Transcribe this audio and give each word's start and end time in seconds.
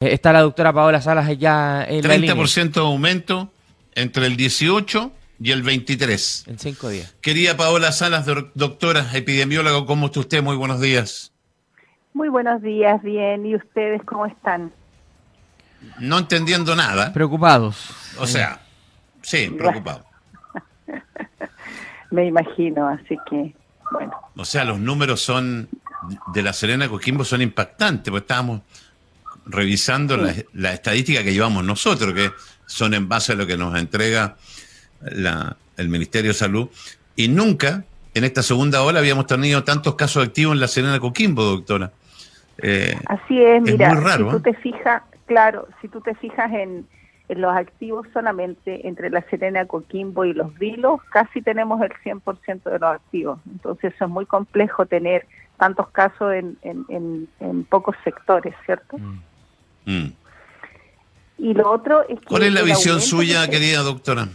Está 0.00 0.32
la 0.32 0.40
doctora 0.40 0.72
Paola 0.72 1.02
Salas 1.02 1.28
ya 1.38 1.84
en 1.84 2.02
30% 2.02 2.72
de 2.72 2.80
aumento 2.80 3.52
entre 3.94 4.24
el 4.24 4.38
18 4.38 5.12
y 5.40 5.50
el 5.50 5.62
23. 5.62 6.44
En 6.48 6.58
cinco 6.58 6.88
días. 6.88 7.14
Quería 7.20 7.54
Paola 7.58 7.92
Salas, 7.92 8.24
doctora 8.54 9.04
epidemióloga, 9.12 9.84
¿cómo 9.84 10.06
está 10.06 10.20
usted? 10.20 10.42
Muy 10.42 10.56
buenos 10.56 10.80
días. 10.80 11.34
Muy 12.14 12.30
buenos 12.30 12.62
días, 12.62 13.02
bien. 13.02 13.44
¿Y 13.44 13.56
ustedes 13.56 14.00
cómo 14.06 14.24
están? 14.24 14.72
No 15.98 16.16
entendiendo 16.16 16.74
nada. 16.74 17.12
Preocupados. 17.12 17.90
O 18.18 18.26
sea, 18.26 18.62
sí, 19.20 19.50
preocupados. 19.50 20.06
Me 22.10 22.24
imagino, 22.24 22.88
así 22.88 23.18
que, 23.28 23.54
bueno. 23.92 24.12
O 24.34 24.46
sea, 24.46 24.64
los 24.64 24.78
números 24.78 25.20
son 25.20 25.68
de 26.32 26.42
la 26.42 26.54
Serena 26.54 26.88
Coquimbo 26.88 27.22
son 27.22 27.42
impactantes, 27.42 28.10
porque 28.10 28.24
estábamos 28.24 28.62
revisando 29.46 30.16
la, 30.16 30.72
estadística 30.72 31.22
que 31.22 31.32
llevamos 31.32 31.64
nosotros, 31.64 32.14
que 32.14 32.30
son 32.66 32.94
en 32.94 33.08
base 33.08 33.32
a 33.32 33.36
lo 33.36 33.46
que 33.46 33.56
nos 33.56 33.78
entrega 33.78 34.36
el 35.76 35.88
Ministerio 35.88 36.30
de 36.30 36.34
Salud, 36.34 36.68
y 37.16 37.28
nunca 37.28 37.84
en 38.14 38.24
esta 38.24 38.42
segunda 38.42 38.82
ola 38.82 38.98
habíamos 38.98 39.26
tenido 39.26 39.62
tantos 39.64 39.94
casos 39.94 40.26
activos 40.26 40.54
en 40.54 40.60
la 40.60 40.68
Serena 40.68 40.98
Coquimbo, 40.98 41.42
doctora. 41.42 41.90
Eh, 42.62 42.94
Así 43.06 43.42
es, 43.42 43.62
mira, 43.62 43.94
si 44.16 44.24
tú 44.24 44.36
¿eh? 44.36 44.40
te 44.42 44.54
fijas, 44.54 45.02
claro, 45.26 45.68
si 45.80 45.88
tú 45.88 46.00
te 46.00 46.14
fijas 46.14 46.52
en, 46.52 46.86
los 47.28 47.56
activos 47.56 48.08
solamente 48.12 48.88
entre 48.88 49.08
la 49.08 49.22
Serena 49.30 49.64
Coquimbo 49.64 50.24
y 50.24 50.32
los 50.32 50.52
Vilos, 50.58 51.00
casi 51.12 51.40
tenemos 51.40 51.80
el 51.80 51.92
100% 52.04 52.64
de 52.64 52.78
los 52.80 52.94
activos. 52.96 53.38
Entonces 53.48 53.94
eso 53.94 54.06
es 54.06 54.10
muy 54.10 54.26
complejo 54.26 54.84
tener 54.84 55.28
tantos 55.56 55.88
casos 55.90 56.34
en, 56.34 56.58
en, 56.62 57.64
pocos 57.66 57.94
sectores, 58.02 58.52
¿cierto? 58.66 58.98
Mm. 58.98 59.20
Mm. 59.84 60.06
Y 61.38 61.54
lo 61.54 61.70
otro 61.70 62.02
es 62.08 62.20
que... 62.20 62.26
¿Cuál 62.26 62.42
es 62.42 62.52
la 62.52 62.62
visión 62.62 63.00
suya, 63.00 63.48
querida 63.48 63.80
doctora? 63.80 64.28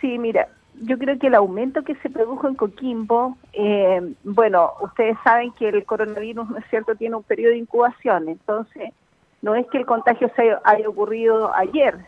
Sí, 0.00 0.18
mira, 0.18 0.48
yo 0.82 0.96
creo 0.98 1.18
que 1.18 1.26
el 1.26 1.34
aumento 1.34 1.82
que 1.82 1.96
se 1.96 2.10
produjo 2.10 2.46
en 2.46 2.54
Coquimbo, 2.54 3.36
eh, 3.52 4.14
bueno, 4.22 4.72
ustedes 4.80 5.16
saben 5.24 5.52
que 5.52 5.68
el 5.68 5.84
coronavirus, 5.84 6.50
¿no 6.50 6.58
es 6.58 6.64
cierto?, 6.70 6.94
tiene 6.94 7.16
un 7.16 7.22
periodo 7.24 7.52
de 7.52 7.58
incubación, 7.58 8.28
entonces 8.28 8.92
no 9.42 9.54
es 9.54 9.66
que 9.68 9.78
el 9.78 9.86
contagio 9.86 10.30
se 10.36 10.56
haya 10.64 10.88
ocurrido 10.88 11.54
ayer. 11.54 11.98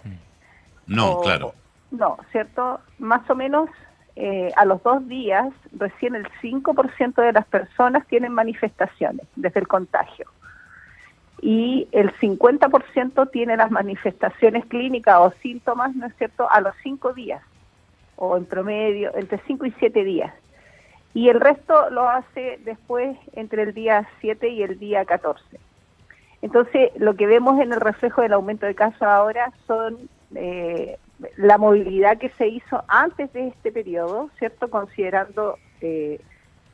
No, 0.86 1.20
claro. 1.20 1.55
No, 1.91 2.16
¿cierto? 2.31 2.81
Más 2.98 3.28
o 3.28 3.34
menos 3.34 3.69
eh, 4.14 4.53
a 4.56 4.64
los 4.64 4.83
dos 4.83 5.06
días, 5.08 5.53
recién 5.72 6.14
el 6.14 6.28
5% 6.42 7.14
de 7.14 7.33
las 7.33 7.47
personas 7.47 8.06
tienen 8.06 8.33
manifestaciones 8.33 9.27
desde 9.34 9.60
el 9.60 9.69
contagio 9.69 10.27
y 11.42 11.89
el 11.92 12.12
50% 12.15 13.31
tiene 13.31 13.56
las 13.56 13.70
manifestaciones 13.70 14.65
clínicas 14.67 15.19
o 15.19 15.33
síntomas, 15.43 15.95
¿no 15.95 16.06
es 16.06 16.17
cierto?, 16.17 16.51
a 16.51 16.61
los 16.61 16.75
cinco 16.83 17.12
días, 17.12 17.43
o 18.17 18.37
en 18.37 18.47
promedio, 18.47 19.15
entre 19.15 19.41
5 19.47 19.67
y 19.67 19.75
7 19.78 20.05
días. 20.05 20.33
Y 21.12 21.28
el 21.28 21.41
resto 21.41 21.91
lo 21.91 22.09
hace 22.09 22.59
después 22.65 23.17
entre 23.33 23.62
el 23.62 23.75
día 23.75 24.09
7 24.20 24.48
y 24.48 24.62
el 24.62 24.78
día 24.78 25.05
14. 25.05 25.43
Entonces, 26.43 26.91
lo 26.97 27.15
que 27.17 27.27
vemos 27.27 27.61
en 27.61 27.73
el 27.73 27.81
reflejo 27.81 28.23
del 28.23 28.33
aumento 28.33 28.67
de 28.67 28.75
casos 28.75 29.03
ahora 29.03 29.53
son 29.67 30.09
eh, 30.34 30.98
la 31.37 31.59
movilidad 31.59 32.19
que 32.19 32.31
se 32.31 32.48
hizo 32.48 32.83
antes 32.89 33.33
de 33.33 33.48
este 33.48 33.73
periodo, 33.73 34.31
¿cierto?, 34.39 34.69
considerando 34.71 35.59
eh, 35.81 36.21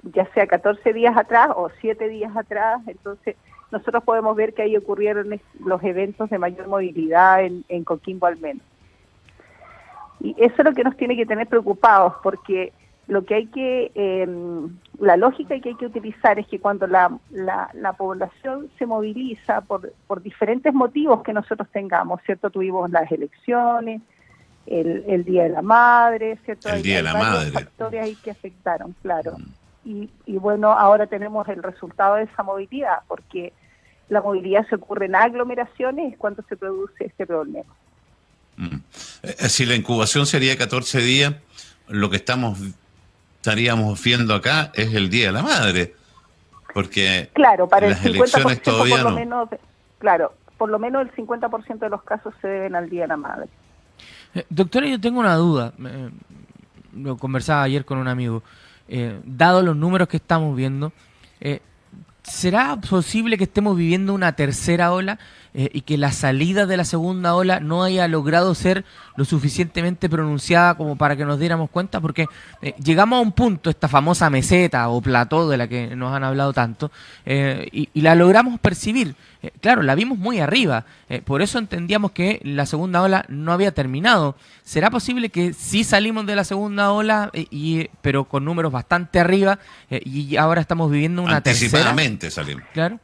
ya 0.02 0.26
sea 0.32 0.46
14 0.46 0.92
días 0.92 1.16
atrás 1.16 1.50
o 1.54 1.70
7 1.80 2.08
días 2.08 2.36
atrás, 2.36 2.80
entonces 2.86 3.36
nosotros 3.72 4.04
podemos 4.04 4.36
ver 4.36 4.52
que 4.52 4.62
ahí 4.62 4.76
ocurrieron 4.76 5.40
los 5.64 5.82
eventos 5.82 6.30
de 6.30 6.38
mayor 6.38 6.68
movilidad 6.68 7.42
en, 7.42 7.84
Coquimbo 7.84 8.26
al 8.26 8.38
menos. 8.38 8.62
Y 10.20 10.36
eso 10.38 10.54
es 10.58 10.64
lo 10.64 10.72
que 10.72 10.84
nos 10.84 10.96
tiene 10.96 11.16
que 11.16 11.26
tener 11.26 11.48
preocupados, 11.48 12.14
porque 12.22 12.72
lo 13.08 13.24
que 13.24 13.34
hay 13.34 13.46
que, 13.46 13.90
em, 13.94 14.76
la 15.00 15.16
lógica 15.16 15.58
que 15.58 15.70
hay 15.70 15.74
que 15.74 15.86
utilizar 15.86 16.38
es 16.38 16.46
que 16.46 16.60
cuando 16.60 16.86
la, 16.86 17.10
la, 17.30 17.92
población 17.94 18.70
se 18.78 18.86
moviliza 18.86 19.62
por, 19.62 19.92
por 20.06 20.22
diferentes 20.22 20.72
motivos 20.72 21.22
que 21.22 21.32
nosotros 21.32 21.66
tengamos, 21.72 22.20
¿cierto? 22.24 22.50
Tuvimos 22.50 22.90
las 22.90 23.10
elecciones, 23.10 24.02
el, 24.66 25.04
el 25.08 25.24
Día 25.24 25.44
de 25.44 25.48
la 25.48 25.62
Madre, 25.62 26.38
¿cierto? 26.44 26.68
El 26.68 26.82
Día 26.82 26.98
de 26.98 27.02
la 27.02 27.14
Madre. 27.14 27.50
factores 27.50 28.04
ahí 28.04 28.14
que 28.16 28.30
afectaron, 28.30 28.94
claro. 29.02 29.32
Mm. 29.38 29.62
Y, 29.84 30.10
y 30.26 30.36
bueno, 30.38 30.70
ahora 30.70 31.06
tenemos 31.06 31.48
el 31.48 31.62
resultado 31.62 32.14
de 32.14 32.24
esa 32.24 32.42
movilidad, 32.44 33.00
porque 33.08 33.52
la 34.12 34.20
movilidad 34.20 34.68
se 34.68 34.74
ocurre 34.74 35.06
en 35.06 35.14
aglomeraciones, 35.14 36.12
es 36.12 36.18
cuando 36.18 36.42
se 36.46 36.56
produce 36.56 37.06
este 37.06 37.26
problema. 37.26 37.72
Mm. 38.58 38.76
Eh, 39.22 39.48
si 39.48 39.64
la 39.64 39.74
incubación 39.74 40.26
sería 40.26 40.56
14 40.58 41.00
días, 41.00 41.34
lo 41.88 42.10
que 42.10 42.16
estamos 42.16 42.58
estaríamos 43.36 44.00
viendo 44.04 44.34
acá 44.34 44.70
es 44.74 44.92
el 44.94 45.08
Día 45.08 45.28
de 45.28 45.32
la 45.32 45.42
Madre, 45.42 45.94
porque 46.74 47.30
claro, 47.32 47.66
para 47.68 47.88
el 47.88 47.96
50% 47.96 48.62
por 48.62 49.02
lo 49.02 49.10
menos, 49.12 49.48
claro, 49.98 50.34
por 50.58 50.68
lo 50.68 50.78
menos 50.78 51.02
el 51.02 51.12
50% 51.12 51.78
de 51.78 51.88
los 51.88 52.02
casos 52.02 52.34
se 52.42 52.48
deben 52.48 52.76
al 52.76 52.90
Día 52.90 53.02
de 53.02 53.08
la 53.08 53.16
Madre. 53.16 53.48
Eh, 54.34 54.44
doctora, 54.50 54.86
yo 54.86 55.00
tengo 55.00 55.20
una 55.20 55.36
duda. 55.36 55.72
lo 56.94 57.16
conversaba 57.16 57.62
ayer 57.62 57.86
con 57.86 57.96
un 57.96 58.08
amigo. 58.08 58.42
Eh, 58.88 59.18
dado 59.24 59.62
los 59.62 59.74
números 59.74 60.06
que 60.06 60.18
estamos 60.18 60.54
viendo, 60.54 60.92
eh, 61.40 61.60
¿Será 62.32 62.80
posible 62.80 63.36
que 63.36 63.44
estemos 63.44 63.76
viviendo 63.76 64.14
una 64.14 64.34
tercera 64.34 64.90
ola 64.92 65.18
eh, 65.54 65.68
y 65.74 65.82
que 65.82 65.98
la 65.98 66.12
salida 66.12 66.64
de 66.64 66.78
la 66.78 66.86
segunda 66.86 67.34
ola 67.34 67.60
no 67.60 67.82
haya 67.82 68.08
logrado 68.08 68.54
ser 68.54 68.86
lo 69.16 69.26
suficientemente 69.26 70.08
pronunciada 70.08 70.74
como 70.76 70.96
para 70.96 71.14
que 71.14 71.26
nos 71.26 71.38
diéramos 71.38 71.68
cuenta? 71.68 72.00
Porque 72.00 72.26
eh, 72.62 72.74
llegamos 72.82 73.18
a 73.18 73.20
un 73.20 73.32
punto, 73.32 73.68
esta 73.68 73.86
famosa 73.86 74.30
meseta 74.30 74.88
o 74.88 75.02
plató 75.02 75.50
de 75.50 75.58
la 75.58 75.68
que 75.68 75.94
nos 75.94 76.14
han 76.14 76.24
hablado 76.24 76.54
tanto, 76.54 76.90
eh, 77.26 77.68
y, 77.70 77.88
la 78.00 78.14
logramos 78.14 78.58
percibir. 78.60 79.14
claro, 79.60 79.82
la 79.82 79.94
vimos 79.94 80.18
muy 80.18 80.40
arriba, 80.40 80.86
por 81.24 81.40
eso 81.40 81.58
entendíamos 81.58 82.10
que 82.12 82.40
la 82.42 82.66
segunda 82.66 83.02
ola 83.02 83.24
no 83.28 83.52
había 83.52 83.72
terminado. 83.72 84.34
¿Será 84.64 84.90
posible 84.90 85.28
que 85.28 85.52
sí 85.52 85.84
salimos 85.84 86.26
de 86.26 86.34
la 86.34 86.44
segunda 86.44 86.90
ola, 86.90 87.30
y, 87.32 87.88
pero 88.00 88.24
con 88.24 88.44
números 88.44 88.72
bastante 88.72 89.20
arriba, 89.20 89.58
y 89.90 90.36
ahora 90.36 90.60
estamos 90.60 90.90
viviendo 90.90 91.22
una 91.22 91.42
tercera? 91.42 91.94
salimos. 92.30 92.64
Claro. 92.72 92.98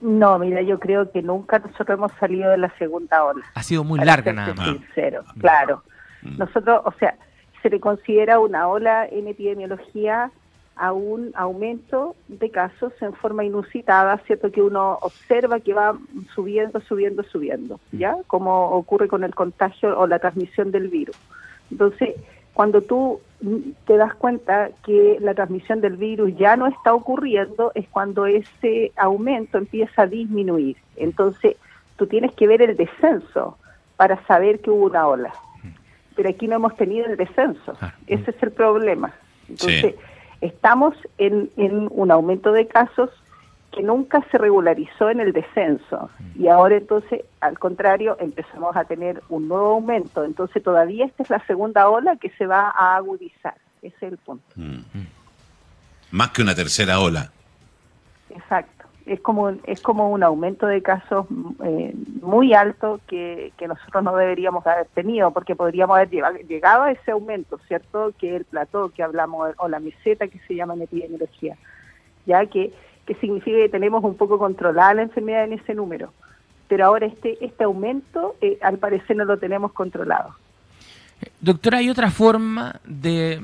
No, 0.00 0.38
mira, 0.38 0.62
yo 0.62 0.78
creo 0.78 1.10
que 1.10 1.22
nunca 1.22 1.58
nosotros 1.58 1.90
hemos 1.90 2.12
salido 2.12 2.50
de 2.50 2.58
la 2.58 2.70
segunda 2.78 3.24
ola. 3.24 3.44
Ha 3.54 3.62
sido 3.62 3.84
muy 3.84 4.00
larga 4.00 4.32
nada 4.32 4.54
más. 4.54 4.68
Sincero, 4.68 5.24
mm. 5.34 5.40
claro. 5.40 5.82
Mm. 6.22 6.38
Nosotros, 6.38 6.82
o 6.84 6.92
sea, 6.92 7.16
se 7.62 7.70
le 7.70 7.80
considera 7.80 8.38
una 8.38 8.68
ola 8.68 9.06
en 9.06 9.28
epidemiología 9.28 10.30
a 10.76 10.92
un 10.92 11.30
aumento 11.34 12.16
de 12.28 12.50
casos 12.50 12.94
en 13.02 13.12
forma 13.12 13.44
inusitada, 13.44 14.16
¿cierto? 14.26 14.50
Que 14.50 14.62
uno 14.62 14.98
observa 15.02 15.60
que 15.60 15.74
va 15.74 15.98
subiendo, 16.34 16.80
subiendo, 16.80 17.22
subiendo, 17.24 17.78
¿ya? 17.92 18.16
Como 18.26 18.70
ocurre 18.70 19.06
con 19.06 19.22
el 19.22 19.34
contagio 19.34 19.98
o 19.98 20.06
la 20.06 20.18
transmisión 20.18 20.70
del 20.70 20.88
virus. 20.88 21.16
Entonces, 21.70 22.14
cuando 22.54 22.80
tú 22.80 23.20
te 23.86 23.96
das 23.96 24.14
cuenta 24.14 24.70
que 24.84 25.16
la 25.20 25.34
transmisión 25.34 25.80
del 25.80 25.96
virus 25.96 26.36
ya 26.36 26.56
no 26.56 26.66
está 26.66 26.94
ocurriendo, 26.94 27.72
es 27.74 27.88
cuando 27.88 28.26
ese 28.26 28.92
aumento 28.96 29.58
empieza 29.58 30.02
a 30.02 30.06
disminuir. 30.06 30.76
Entonces, 30.96 31.56
tú 31.96 32.06
tienes 32.06 32.32
que 32.34 32.46
ver 32.46 32.62
el 32.62 32.76
descenso 32.76 33.56
para 33.96 34.22
saber 34.26 34.60
que 34.60 34.70
hubo 34.70 34.86
una 34.86 35.06
ola. 35.06 35.32
Pero 36.16 36.28
aquí 36.28 36.48
no 36.48 36.56
hemos 36.56 36.76
tenido 36.76 37.06
el 37.06 37.16
descenso. 37.16 37.74
Ah, 37.80 37.94
ese 38.06 38.30
es 38.30 38.42
el 38.42 38.50
problema. 38.50 39.12
Entonces, 39.48 39.94
estamos 40.40 40.94
en, 41.18 41.50
en 41.56 41.88
un 41.90 42.10
aumento 42.10 42.52
de 42.52 42.66
casos 42.66 43.10
que 43.72 43.82
nunca 43.82 44.24
se 44.30 44.38
regularizó 44.38 45.10
en 45.10 45.20
el 45.20 45.32
descenso. 45.32 46.10
Y 46.34 46.48
ahora 46.48 46.76
entonces 46.76 47.22
al 47.40 47.58
contrario 47.58 48.16
empezamos 48.18 48.76
a 48.76 48.84
tener 48.84 49.22
un 49.28 49.48
nuevo 49.48 49.68
aumento. 49.68 50.24
Entonces 50.24 50.62
todavía 50.62 51.06
esta 51.06 51.22
es 51.22 51.30
la 51.30 51.44
segunda 51.46 51.88
ola 51.88 52.16
que 52.16 52.30
se 52.30 52.46
va 52.46 52.72
a 52.76 52.96
agudizar. 52.96 53.54
Ese 53.82 53.96
es 53.96 54.12
el 54.12 54.18
punto. 54.18 54.44
Mm. 54.56 54.80
más 56.10 56.30
que 56.30 56.42
una 56.42 56.54
tercera 56.54 56.98
ola. 57.00 57.30
Exacto. 58.30 58.86
Es 59.06 59.20
como 59.20 59.50
es 59.64 59.80
como 59.80 60.10
un 60.10 60.22
aumento 60.22 60.66
de 60.66 60.82
casos 60.82 61.26
eh, 61.64 61.94
muy 62.20 62.52
alto 62.52 63.00
que, 63.06 63.52
que 63.56 63.66
nosotros 63.66 64.04
no 64.04 64.14
deberíamos 64.14 64.66
haber 64.66 64.86
tenido 64.88 65.30
porque 65.30 65.56
podríamos 65.56 65.96
haber 65.96 66.10
llegado 66.46 66.82
a 66.82 66.92
ese 66.92 67.12
aumento 67.12 67.58
cierto 67.66 68.12
que 68.18 68.36
el 68.36 68.44
plató 68.44 68.90
que 68.90 69.02
hablamos 69.02 69.54
o 69.58 69.68
la 69.68 69.80
meseta 69.80 70.28
que 70.28 70.38
se 70.40 70.54
llama 70.54 70.74
en 70.74 70.82
epidemiología. 70.82 71.56
Ya 72.26 72.44
que 72.46 72.72
significa 73.16 73.58
que 73.58 73.68
tenemos 73.68 74.04
un 74.04 74.16
poco 74.16 74.38
controlada 74.38 74.94
la 74.94 75.02
enfermedad 75.02 75.44
en 75.44 75.54
ese 75.54 75.74
número. 75.74 76.12
Pero 76.68 76.86
ahora 76.86 77.06
este, 77.06 77.44
este 77.44 77.64
aumento, 77.64 78.36
eh, 78.40 78.58
al 78.62 78.78
parecer, 78.78 79.16
no 79.16 79.24
lo 79.24 79.38
tenemos 79.38 79.72
controlado. 79.72 80.34
Doctora, 81.40 81.78
¿hay 81.78 81.90
otra 81.90 82.10
forma 82.10 82.80
de, 82.84 83.40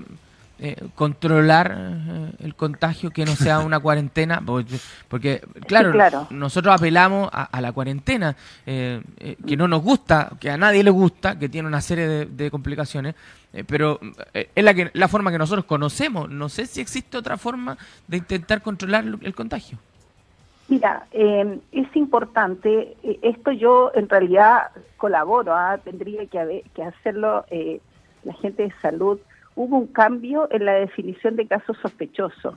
eh, 0.58 0.74
controlar 0.94 1.76
eh, 1.76 2.32
el 2.44 2.54
contagio, 2.54 3.10
que 3.10 3.26
no 3.26 3.32
sea 3.32 3.58
una 3.66 3.78
cuarentena, 3.78 4.42
porque, 5.08 5.42
claro, 5.66 6.26
nosotros 6.30 6.74
apelamos 6.74 7.28
a, 7.30 7.60
la 7.60 7.72
cuarentena, 7.72 8.34
eh, 8.64 9.02
que 9.46 9.54
no 9.54 9.68
nos 9.68 9.82
gusta, 9.82 10.30
que 10.40 10.50
a 10.50 10.56
nadie 10.56 10.82
le 10.82 10.88
gusta, 10.88 11.38
que 11.38 11.50
tiene 11.50 11.68
una 11.68 11.82
serie 11.82 12.24
de, 12.24 12.50
complicaciones, 12.50 13.14
pero 13.66 14.00
es 14.32 14.64
la, 14.64 14.72
que, 14.72 14.90
la 14.94 15.08
forma 15.08 15.30
que 15.30 15.36
nosotros 15.36 15.66
conocemos. 15.66 16.30
No 16.30 16.48
sé 16.48 16.64
si 16.64 16.80
existe 16.80 17.18
otra 17.18 17.36
forma 17.36 17.76
de 18.08 18.16
intentar 18.16 18.62
controlar 18.62 19.04
el 19.04 19.34
contagio. 19.34 19.76
Mira, 20.68 21.06
es 21.12 21.96
importante, 21.96 22.96
esto 23.20 23.52
yo 23.52 23.92
en 23.94 24.08
realidad 24.08 24.70
colaboro, 24.96 25.54
¿ah? 25.54 25.78
tendría 25.84 26.24
que, 26.26 26.64
que 26.74 26.82
hacerlo 26.82 27.44
la 28.24 28.32
gente 28.34 28.64
de 28.64 28.72
salud 28.80 29.20
hubo 29.56 29.78
un 29.78 29.86
cambio 29.88 30.46
en 30.50 30.64
la 30.64 30.74
definición 30.74 31.34
de 31.34 31.46
caso 31.46 31.74
sospechoso. 31.74 32.56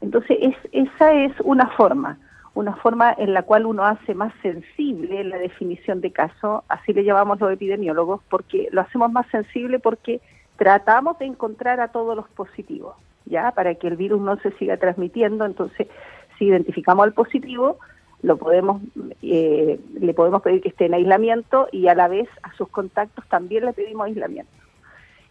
Entonces, 0.00 0.38
es, 0.40 0.56
esa 0.72 1.12
es 1.14 1.32
una 1.42 1.68
forma, 1.70 2.18
una 2.54 2.76
forma 2.76 3.14
en 3.18 3.32
la 3.32 3.42
cual 3.42 3.66
uno 3.66 3.84
hace 3.84 4.14
más 4.14 4.32
sensible 4.42 5.24
la 5.24 5.38
definición 5.38 6.00
de 6.00 6.12
caso, 6.12 6.62
así 6.68 6.92
le 6.92 7.04
llamamos 7.04 7.40
los 7.40 7.50
epidemiólogos, 7.50 8.20
porque 8.28 8.68
lo 8.70 8.82
hacemos 8.82 9.10
más 9.10 9.26
sensible 9.28 9.78
porque 9.78 10.20
tratamos 10.56 11.18
de 11.18 11.24
encontrar 11.26 11.80
a 11.80 11.88
todos 11.88 12.14
los 12.14 12.28
positivos, 12.28 12.94
¿ya? 13.24 13.50
Para 13.52 13.74
que 13.74 13.88
el 13.88 13.96
virus 13.96 14.20
no 14.20 14.36
se 14.36 14.52
siga 14.52 14.76
transmitiendo, 14.76 15.46
entonces, 15.46 15.88
si 16.38 16.46
identificamos 16.46 17.04
al 17.04 17.14
positivo, 17.14 17.78
lo 18.22 18.36
podemos 18.38 18.82
eh, 19.22 19.78
le 20.00 20.14
podemos 20.14 20.42
pedir 20.42 20.62
que 20.62 20.70
esté 20.70 20.86
en 20.86 20.94
aislamiento 20.94 21.68
y 21.70 21.88
a 21.88 21.94
la 21.94 22.08
vez 22.08 22.28
a 22.42 22.52
sus 22.54 22.68
contactos 22.68 23.24
también 23.28 23.64
le 23.64 23.72
pedimos 23.72 24.06
aislamiento. 24.06 24.50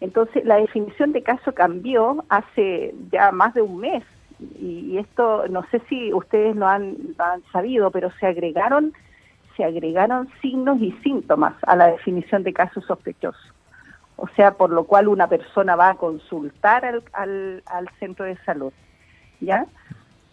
Entonces, 0.01 0.44
la 0.45 0.57
definición 0.57 1.13
de 1.13 1.24
caso 1.24 1.53
cambió 1.53 2.24
hace 2.30 2.94
ya 3.12 3.31
más 3.31 3.53
de 3.53 3.62
un 3.62 3.77
mes 3.77 4.03
y, 4.59 4.97
esto 4.97 5.47
no 5.50 5.65
sé 5.71 5.81
si 5.88 6.13
ustedes 6.13 6.56
lo 6.56 6.68
han, 6.68 6.97
sabido, 7.51 7.92
pero 7.92 8.12
se 8.19 8.27
agregaron 8.27 8.94
se 9.56 9.63
agregaron 9.63 10.27
signos 10.42 10.81
y 10.81 10.92
síntomas 11.01 11.53
a 11.65 11.77
la 11.77 11.88
definición 11.88 12.44
de 12.44 12.51
caso 12.51 12.81
sospechoso. 12.81 13.39
O 14.18 14.27
sea, 14.36 14.51
por 14.51 14.69
lo 14.69 14.83
cual 14.83 15.07
una 15.07 15.27
persona 15.27 15.77
va 15.77 15.92
a 15.92 15.95
consultar 15.95 16.83
al, 16.83 17.03
al, 17.13 17.63
al 17.65 17.89
centro 17.98 18.25
de 18.25 18.36
salud. 18.44 18.74
¿Ya? 19.39 19.65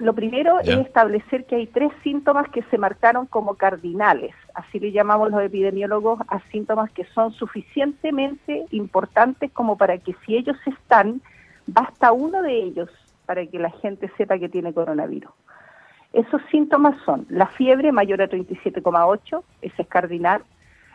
Lo 0.02 0.14
primero 0.14 0.58
es 0.58 0.68
establecer 0.78 1.46
que 1.46 1.54
hay 1.54 1.68
tres 1.68 1.92
síntomas 2.02 2.48
que 2.48 2.64
se 2.64 2.76
marcaron 2.76 3.26
como 3.26 3.54
cardinales, 3.54 4.34
así 4.52 4.80
le 4.80 4.90
llamamos 4.90 5.30
los 5.30 5.40
epidemiólogos 5.40 6.18
a 6.26 6.40
síntomas 6.50 6.90
que 6.90 7.04
son 7.14 7.30
suficientemente 7.30 8.66
importantes 8.72 9.52
como 9.52 9.76
para 9.76 9.98
que 9.98 10.16
si 10.26 10.34
ellos 10.36 10.56
están, 10.66 11.22
basta 11.68 12.10
uno 12.10 12.42
de 12.42 12.52
ellos 12.52 12.90
para 13.26 13.46
que 13.46 13.60
la 13.60 13.70
gente 13.70 14.10
sepa 14.16 14.40
que 14.40 14.48
tiene 14.48 14.74
coronavirus. 14.74 15.30
Esos 16.12 16.42
síntomas 16.50 17.00
son 17.04 17.24
la 17.28 17.46
fiebre 17.46 17.92
mayor 17.92 18.22
a 18.22 18.28
37,8, 18.28 19.44
ese 19.60 19.82
es 19.82 19.86
cardinal, 19.88 20.42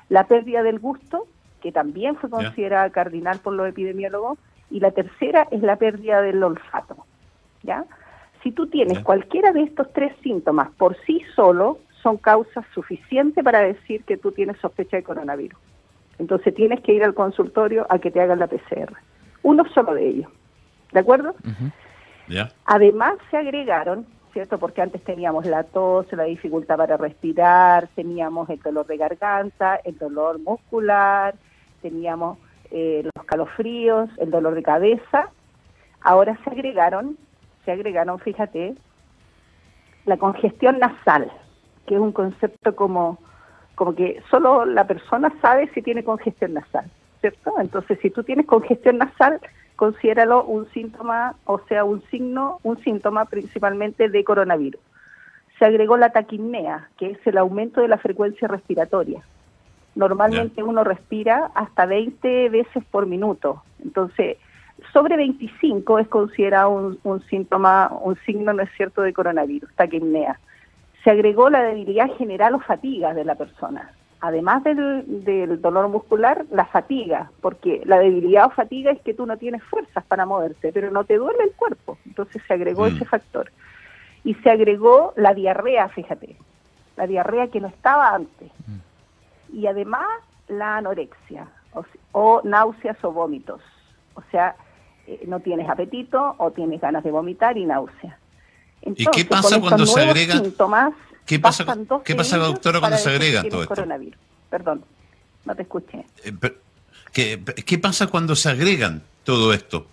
la 0.09 0.25
pérdida 0.25 0.63
del 0.63 0.80
gusto, 0.80 1.27
que 1.62 1.71
también 1.71 2.18
fue 2.18 2.30
considerada 2.30 2.89
cardinal 2.89 3.39
por 3.39 3.54
los 3.54 3.69
epidemiólogos, 3.69 4.38
y 4.69 4.81
la 4.81 4.92
tercera 4.92 5.48
es 5.50 5.62
la 5.62 5.77
pérdida 5.77 6.21
del 6.21 6.44
olfato. 6.44 7.06
¿Ya? 7.63 7.86
Si 8.47 8.53
tú 8.53 8.67
tienes 8.67 8.99
cualquiera 8.99 9.51
de 9.51 9.63
estos 9.63 9.91
tres 9.91 10.13
síntomas 10.23 10.69
por 10.77 10.95
sí 11.05 11.21
solo, 11.35 11.79
son 12.01 12.15
causas 12.15 12.63
suficientes 12.73 13.44
para 13.44 13.59
decir 13.59 14.05
que 14.05 14.15
tú 14.15 14.31
tienes 14.31 14.55
sospecha 14.61 14.95
de 14.95 15.03
coronavirus. 15.03 15.59
Entonces 16.17 16.55
tienes 16.55 16.79
que 16.79 16.94
ir 16.94 17.03
al 17.03 17.13
consultorio 17.13 17.85
a 17.89 17.99
que 17.99 18.09
te 18.09 18.21
hagan 18.21 18.39
la 18.39 18.47
PCR. 18.47 18.94
Uno 19.44 19.65
solo 19.73 19.95
de 19.95 20.07
ellos. 20.07 20.31
¿De 20.94 21.01
acuerdo? 21.01 21.35
Además 22.63 23.15
se 23.29 23.35
agregaron, 23.35 24.05
¿cierto? 24.31 24.57
Porque 24.59 24.81
antes 24.81 25.03
teníamos 25.03 25.45
la 25.45 25.63
tos, 25.63 26.05
la 26.13 26.23
dificultad 26.23 26.77
para 26.77 26.95
respirar, 26.95 27.89
teníamos 27.95 28.49
el 28.49 28.61
dolor 28.61 28.88
de 28.88 28.95
garganta, 28.95 29.75
el 29.83 29.97
dolor 29.97 30.39
muscular, 30.39 31.35
teníamos 31.81 32.38
eh, 32.71 33.01
los 33.13 33.25
calofríos, 33.25 34.09
el 34.19 34.31
dolor 34.31 34.55
de 34.55 34.63
cabeza. 34.63 35.31
Ahora 35.99 36.39
se 36.45 36.49
agregaron 36.49 37.17
se 37.67 37.73
agregaron, 37.73 38.17
fíjate, 38.19 38.75
la 40.05 40.15
congestión 40.15 40.79
nasal, 40.79 41.29
que 41.85 41.95
es 41.95 41.99
un 41.99 42.13
concepto 42.13 42.73
como, 42.77 43.17
como 43.75 43.93
que 43.93 44.23
solo 44.31 44.63
la 44.63 44.87
persona 44.87 45.33
sabe 45.41 45.69
si 45.73 45.81
tiene 45.81 46.05
congestión 46.05 46.53
nasal, 46.53 46.89
¿cierto? 47.19 47.55
Entonces, 47.59 47.99
si 48.01 48.09
tú 48.09 48.23
tienes 48.23 48.45
congestión 48.45 48.99
nasal, 48.99 49.41
considéralo 49.75 50.45
un 50.45 50.65
síntoma, 50.69 51.35
o 51.43 51.59
sea, 51.67 51.83
un 51.83 52.01
signo, 52.03 52.61
un 52.63 52.81
síntoma 52.85 53.25
principalmente 53.25 54.07
de 54.07 54.23
coronavirus. 54.23 54.79
Se 55.59 55.65
agregó 55.65 55.97
la 55.97 56.13
taquimnea, 56.13 56.87
que 56.97 57.11
es 57.11 57.27
el 57.27 57.37
aumento 57.37 57.81
de 57.81 57.89
la 57.89 57.97
frecuencia 57.97 58.47
respiratoria. 58.47 59.23
Normalmente 59.93 60.63
uno 60.63 60.85
respira 60.85 61.51
hasta 61.53 61.85
20 61.85 62.47
veces 62.47 62.85
por 62.91 63.07
minuto. 63.07 63.61
Entonces, 63.83 64.37
sobre 64.94 65.18
25 65.18 66.00
es 66.00 66.07
considerado 66.07 66.97
un, 67.03 67.24
síntoma, 67.29 67.91
un 68.01 68.15
signo, 68.25 68.53
¿no 68.53 68.63
es 68.63 68.69
cierto?, 68.75 69.01
de 69.01 69.13
coronavirus, 69.13 69.69
taquimnea. 69.75 70.39
Se 71.03 71.12
agregó 71.12 71.50
la 71.50 71.63
debilidad 71.63 72.09
general 72.18 72.56
o 72.56 72.59
fatiga 72.59 73.13
de 73.13 73.25
la 73.25 73.35
persona. 73.35 73.91
Además 74.19 74.63
del, 74.63 75.62
dolor 75.62 75.89
muscular, 75.89 76.45
la 76.51 76.65
fatiga, 76.65 77.31
porque 77.41 77.81
la 77.85 78.00
debilidad 78.00 78.47
o 78.47 78.50
fatiga 78.50 78.91
es 78.91 79.00
que 79.01 79.13
tú 79.13 79.25
no 79.25 79.38
tienes 79.38 79.63
fuerzas 79.63 80.03
para 80.06 80.25
moverte, 80.25 80.71
pero 80.74 80.89
no 80.91 81.03
te 81.03 81.18
duele 81.18 81.44
el 81.44 81.53
cuerpo. 81.53 81.97
Entonces 82.06 82.41
se 82.47 82.53
agregó 82.53 82.83
mm. 82.83 82.95
ese 82.95 83.06
factor. 83.06 83.51
Y 84.23 84.33
se 84.35 84.50
agregó 84.50 85.13
la 85.15 85.33
diarrea, 85.33 85.88
fíjate, 85.89 86.35
la 86.97 87.07
diarrea 87.07 87.47
que 87.47 87.62
no 87.62 87.68
estaba 87.68 88.13
antes. 88.13 88.51
Mm. 88.65 89.57
Y 89.57 89.68
además 89.68 90.07
la 90.47 90.77
anorexia, 90.77 91.47
o 92.12 92.41
náuseas 92.44 92.97
o 93.03 93.12
vómitos. 93.12 93.62
O 94.15 94.23
sea, 94.31 94.56
eh, 95.07 95.24
no 95.25 95.39
tienes 95.39 95.69
apetito 95.69 96.36
o 96.38 96.51
tienes 96.51 96.81
ganas 96.81 97.04
de 97.04 97.12
vomitar 97.12 97.57
y 97.57 97.65
náusea. 97.65 98.18
¿Y 98.81 99.06
qué 99.06 99.25
pasa 99.25 99.59
cuando 99.59 99.86
se 99.86 100.01
agrega? 100.01 100.42
¿Qué 101.25 101.39
pasa, 101.39 101.65
¿qué 102.04 102.15
pasa 102.15 102.38
doctora, 102.38 102.80
cuando 102.80 102.98
se 102.98 103.09
agrega 103.09 103.44
todo 103.44 103.63
esto? 103.63 103.75
Coronavirus. 103.75 104.19
Perdón, 104.50 104.83
no 105.45 105.56
te 105.56 105.63
escuché. 105.63 106.06
Eh, 106.24 106.33
¿qué, 107.12 107.42
¿Qué 107.65 107.77
pasa 107.80 108.07
cuando 108.07 108.36
se 108.36 108.50
agregan 108.50 109.01
todo 109.24 109.54
esto? 109.54 109.88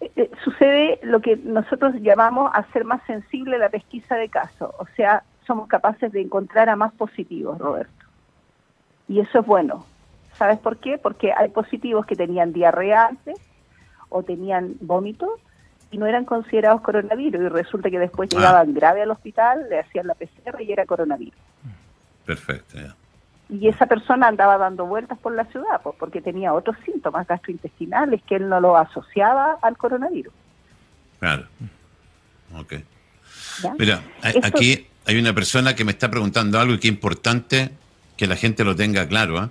Eh, 0.00 0.30
sucede 0.44 1.00
lo 1.02 1.20
que 1.20 1.36
nosotros 1.36 1.94
llamamos 2.00 2.50
hacer 2.54 2.84
más 2.84 3.02
sensible 3.06 3.58
la 3.58 3.68
pesquisa 3.68 4.14
de 4.16 4.28
casos, 4.28 4.70
o 4.78 4.86
sea, 4.96 5.24
somos 5.46 5.66
capaces 5.66 6.12
de 6.12 6.20
encontrar 6.20 6.68
a 6.68 6.76
más 6.76 6.92
positivos, 6.92 7.58
Roberto. 7.58 8.04
Y 9.08 9.20
eso 9.20 9.40
es 9.40 9.46
bueno. 9.46 9.86
¿Sabes 10.34 10.58
por 10.58 10.76
qué? 10.76 10.98
Porque 10.98 11.32
hay 11.32 11.48
positivos 11.48 12.06
que 12.06 12.14
tenían 12.14 12.52
diarrea 12.52 13.06
antes, 13.06 13.38
o 14.08 14.22
tenían 14.22 14.74
vómitos 14.80 15.30
y 15.90 15.98
no 15.98 16.06
eran 16.06 16.24
considerados 16.24 16.80
coronavirus 16.82 17.40
y 17.40 17.48
resulta 17.48 17.90
que 17.90 17.98
después 17.98 18.28
ah. 18.32 18.36
llegaban 18.36 18.74
grave 18.74 19.02
al 19.02 19.10
hospital, 19.10 19.66
le 19.68 19.80
hacían 19.80 20.06
la 20.06 20.14
PCR 20.14 20.60
y 20.60 20.72
era 20.72 20.86
coronavirus. 20.86 21.38
Perfecto. 22.24 22.78
Y 23.48 23.68
esa 23.68 23.86
persona 23.86 24.28
andaba 24.28 24.58
dando 24.58 24.84
vueltas 24.84 25.18
por 25.18 25.34
la 25.34 25.46
ciudad 25.46 25.80
porque 25.98 26.20
tenía 26.20 26.52
otros 26.52 26.76
síntomas 26.84 27.26
gastrointestinales 27.26 28.22
que 28.24 28.36
él 28.36 28.48
no 28.48 28.60
lo 28.60 28.76
asociaba 28.76 29.58
al 29.62 29.78
coronavirus. 29.78 30.34
Claro. 31.18 31.46
Ok. 32.54 32.74
Mira, 33.78 34.02
aquí 34.42 34.86
hay 35.06 35.18
una 35.18 35.32
persona 35.32 35.74
que 35.74 35.84
me 35.84 35.92
está 35.92 36.10
preguntando 36.10 36.60
algo 36.60 36.74
y 36.74 36.78
que 36.78 36.88
es 36.88 36.94
importante 36.94 37.70
que 38.16 38.26
la 38.26 38.36
gente 38.36 38.64
lo 38.64 38.76
tenga 38.76 39.08
claro. 39.08 39.38
¿ah? 39.38 39.50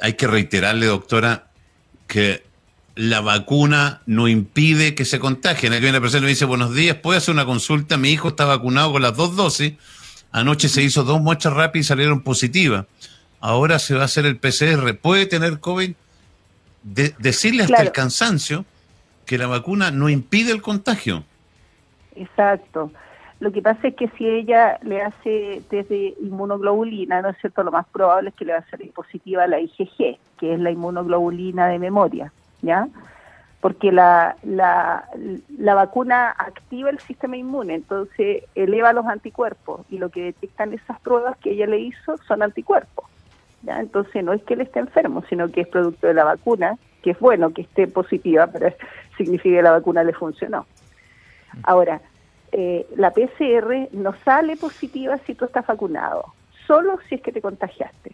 Hay 0.00 0.14
que 0.14 0.26
reiterarle, 0.26 0.86
doctora, 0.86 1.46
que 2.08 2.42
la 2.96 3.20
vacuna 3.20 4.02
no 4.06 4.28
impide 4.28 4.94
que 4.94 5.04
se 5.04 5.18
contagien. 5.18 5.72
Aquí 5.72 5.86
una 5.86 6.00
persona 6.00 6.22
me 6.22 6.28
dice, 6.28 6.44
buenos 6.44 6.74
días, 6.74 6.96
¿puede 6.96 7.18
hacer 7.18 7.34
una 7.34 7.44
consulta? 7.44 7.96
Mi 7.96 8.10
hijo 8.10 8.28
está 8.28 8.44
vacunado 8.44 8.92
con 8.92 9.02
las 9.02 9.16
dos 9.16 9.34
dosis. 9.36 9.74
Anoche 10.30 10.68
se 10.68 10.82
hizo 10.82 11.04
dos 11.04 11.20
muestras 11.20 11.54
rápidas 11.54 11.86
y 11.86 11.88
salieron 11.88 12.20
positivas. 12.22 12.86
Ahora 13.40 13.78
se 13.78 13.94
va 13.94 14.02
a 14.02 14.04
hacer 14.04 14.26
el 14.26 14.36
PCR. 14.36 14.96
¿Puede 15.00 15.26
tener 15.26 15.60
COVID? 15.60 15.94
decirle 16.84 17.62
hasta 17.62 17.80
el 17.80 17.92
cansancio 17.92 18.66
que 19.24 19.38
la 19.38 19.46
vacuna 19.46 19.90
no 19.90 20.10
impide 20.10 20.52
el 20.52 20.60
contagio. 20.60 21.24
Exacto. 22.14 22.90
Lo 23.40 23.52
que 23.52 23.62
pasa 23.62 23.88
es 23.88 23.94
que 23.94 24.08
si 24.16 24.26
ella 24.26 24.78
le 24.82 25.02
hace 25.02 25.62
desde 25.70 26.14
inmunoglobulina, 26.20 27.22
¿no 27.22 27.30
es 27.30 27.38
cierto? 27.40 27.62
Lo 27.62 27.72
más 27.72 27.86
probable 27.86 28.30
es 28.30 28.34
que 28.34 28.44
le 28.44 28.52
va 28.52 28.58
a 28.58 28.70
salir 28.70 28.92
positiva 28.92 29.46
la 29.46 29.60
IgG, 29.60 30.18
que 30.38 30.54
es 30.54 30.60
la 30.60 30.70
inmunoglobulina 30.70 31.68
de 31.68 31.78
memoria. 31.78 32.32
¿Ya? 32.64 32.88
Porque 33.60 33.92
la, 33.92 34.36
la, 34.42 35.08
la 35.58 35.74
vacuna 35.74 36.30
activa 36.30 36.90
el 36.90 36.98
sistema 36.98 37.36
inmune, 37.36 37.74
entonces 37.74 38.44
eleva 38.54 38.92
los 38.92 39.06
anticuerpos 39.06 39.86
y 39.88 39.98
lo 39.98 40.10
que 40.10 40.24
detectan 40.24 40.74
esas 40.74 41.00
pruebas 41.00 41.36
que 41.38 41.52
ella 41.52 41.66
le 41.66 41.78
hizo 41.78 42.18
son 42.26 42.42
anticuerpos, 42.42 43.06
¿ya? 43.62 43.80
Entonces 43.80 44.22
no 44.22 44.32
es 44.32 44.42
que 44.42 44.54
él 44.54 44.60
esté 44.62 44.80
enfermo, 44.80 45.24
sino 45.28 45.48
que 45.50 45.62
es 45.62 45.68
producto 45.68 46.06
de 46.06 46.14
la 46.14 46.24
vacuna, 46.24 46.76
que 47.02 47.12
es 47.12 47.18
bueno 47.18 47.52
que 47.52 47.62
esté 47.62 47.86
positiva, 47.86 48.46
pero 48.52 48.74
significa 49.16 49.56
que 49.56 49.62
la 49.62 49.72
vacuna 49.72 50.04
le 50.04 50.12
funcionó. 50.12 50.66
Ahora, 51.62 52.00
eh, 52.52 52.86
la 52.96 53.10
PCR 53.10 53.88
no 53.92 54.14
sale 54.24 54.56
positiva 54.56 55.18
si 55.18 55.34
tú 55.34 55.44
estás 55.44 55.66
vacunado, 55.66 56.34
solo 56.66 56.98
si 57.08 57.16
es 57.16 57.22
que 57.22 57.32
te 57.32 57.40
contagiaste. 57.40 58.12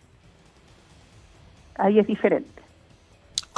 Ahí 1.75 1.99
es 1.99 2.07
diferente. 2.07 2.63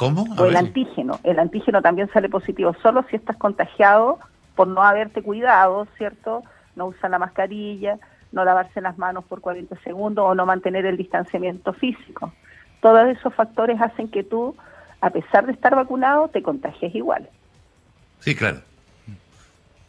¿Cómo? 0.02 0.26
o 0.36 0.46
el 0.46 0.56
antígeno. 0.56 1.20
El 1.22 1.38
antígeno 1.38 1.80
también 1.80 2.10
sale 2.12 2.28
positivo 2.28 2.74
solo 2.82 3.04
si 3.08 3.14
estás 3.14 3.36
contagiado 3.36 4.18
por 4.56 4.66
no 4.66 4.82
haberte 4.82 5.22
cuidado, 5.22 5.86
¿cierto? 5.96 6.42
No 6.74 6.86
usar 6.86 7.10
la 7.10 7.20
mascarilla, 7.20 7.98
no 8.32 8.44
lavarse 8.44 8.80
las 8.80 8.98
manos 8.98 9.24
por 9.24 9.40
40 9.40 9.76
segundos 9.84 10.24
o 10.26 10.34
no 10.34 10.44
mantener 10.44 10.86
el 10.86 10.96
distanciamiento 10.96 11.72
físico. 11.72 12.32
Todos 12.80 13.06
esos 13.16 13.32
factores 13.32 13.80
hacen 13.80 14.08
que 14.08 14.24
tú, 14.24 14.56
a 15.00 15.10
pesar 15.10 15.46
de 15.46 15.52
estar 15.52 15.76
vacunado, 15.76 16.26
te 16.26 16.42
contagies 16.42 16.92
igual. 16.96 17.28
Sí, 18.18 18.34
claro. 18.34 18.60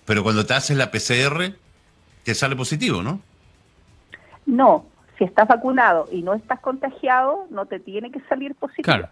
Pero 0.05 0.21
cuando 0.21 0.45
te 0.45 0.53
haces 0.53 0.77
la 0.77 0.91
PCR, 0.91 1.55
te 2.23 2.35
sale 2.35 2.55
positivo, 2.55 3.01
¿no? 3.01 3.19
No, 4.45 4.85
si 5.17 5.23
estás 5.23 5.47
vacunado 5.47 6.07
y 6.11 6.21
no 6.21 6.35
estás 6.35 6.59
contagiado, 6.59 7.47
no 7.49 7.65
te 7.65 7.79
tiene 7.79 8.11
que 8.11 8.19
salir 8.29 8.53
positivo. 8.53 8.83
Claro. 8.83 9.09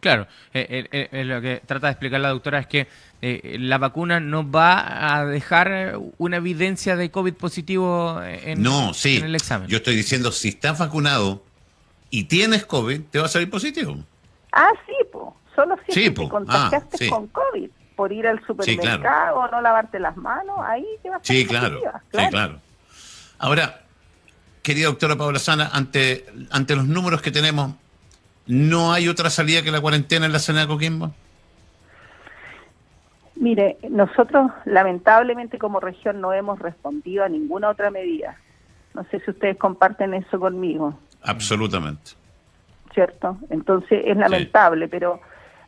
Claro, 0.00 0.28
eh, 0.54 0.86
eh, 0.92 1.08
eh, 1.10 1.24
lo 1.24 1.40
que 1.40 1.60
trata 1.66 1.88
de 1.88 1.92
explicar 1.92 2.20
la 2.20 2.28
doctora 2.28 2.60
es 2.60 2.66
que 2.68 2.86
la 3.20 3.78
vacuna 3.78 4.20
no 4.20 4.48
va 4.48 5.16
a 5.16 5.26
dejar 5.26 5.98
una 6.18 6.36
evidencia 6.36 6.94
de 6.94 7.10
COVID 7.10 7.34
positivo 7.34 8.22
en, 8.22 8.62
no, 8.62 8.94
sí. 8.94 9.16
en 9.16 9.24
el 9.24 9.34
examen. 9.34 9.68
Yo 9.68 9.78
estoy 9.78 9.96
diciendo, 9.96 10.30
si 10.30 10.50
estás 10.50 10.78
vacunado 10.78 11.42
y 12.10 12.24
tienes 12.24 12.64
COVID, 12.64 13.00
te 13.10 13.18
va 13.18 13.24
a 13.24 13.28
salir 13.28 13.50
positivo. 13.50 13.96
Ah, 14.52 14.70
sí, 14.86 14.94
po. 15.10 15.36
solo 15.56 15.76
si 15.88 16.10
te 16.10 16.28
contagiaste 16.28 17.06
ah, 17.06 17.10
con 17.10 17.26
COVID 17.26 17.68
por 17.96 18.12
ir 18.12 18.28
al 18.28 18.40
supermercado 18.46 19.36
o 19.36 19.48
no 19.48 19.60
lavarte 19.60 19.98
las 19.98 20.16
manos, 20.16 20.56
ahí 20.64 20.86
te 21.02 21.10
va 21.10 21.16
a 21.16 21.24
salir 21.24 21.42
sí, 21.42 21.48
claro, 21.48 21.80
claro. 21.80 22.00
Sí, 22.12 22.30
claro. 22.30 22.60
Ahora, 23.40 23.82
querida 24.62 24.86
doctora 24.86 25.16
Paula 25.16 25.40
Sana, 25.40 25.70
ante, 25.72 26.24
ante 26.50 26.76
los 26.76 26.86
números 26.86 27.20
que 27.20 27.32
tenemos, 27.32 27.74
¿No 28.48 28.92
hay 28.92 29.08
otra 29.08 29.28
salida 29.28 29.62
que 29.62 29.70
la 29.70 29.80
cuarentena 29.80 30.24
en 30.24 30.32
la 30.32 30.38
zona 30.38 30.62
de 30.62 30.66
Coquimbo? 30.66 31.12
Mire, 33.36 33.76
nosotros 33.90 34.50
lamentablemente 34.64 35.58
como 35.58 35.78
región 35.80 36.20
no 36.20 36.32
hemos 36.32 36.58
respondido 36.58 37.24
a 37.24 37.28
ninguna 37.28 37.68
otra 37.68 37.90
medida. 37.90 38.36
No 38.94 39.04
sé 39.04 39.20
si 39.20 39.30
ustedes 39.30 39.58
comparten 39.58 40.14
eso 40.14 40.40
conmigo. 40.40 40.98
Absolutamente. 41.22 42.12
¿Cierto? 42.94 43.36
Entonces 43.50 44.02
es 44.06 44.16
lamentable, 44.16 44.88
pero 44.88 45.20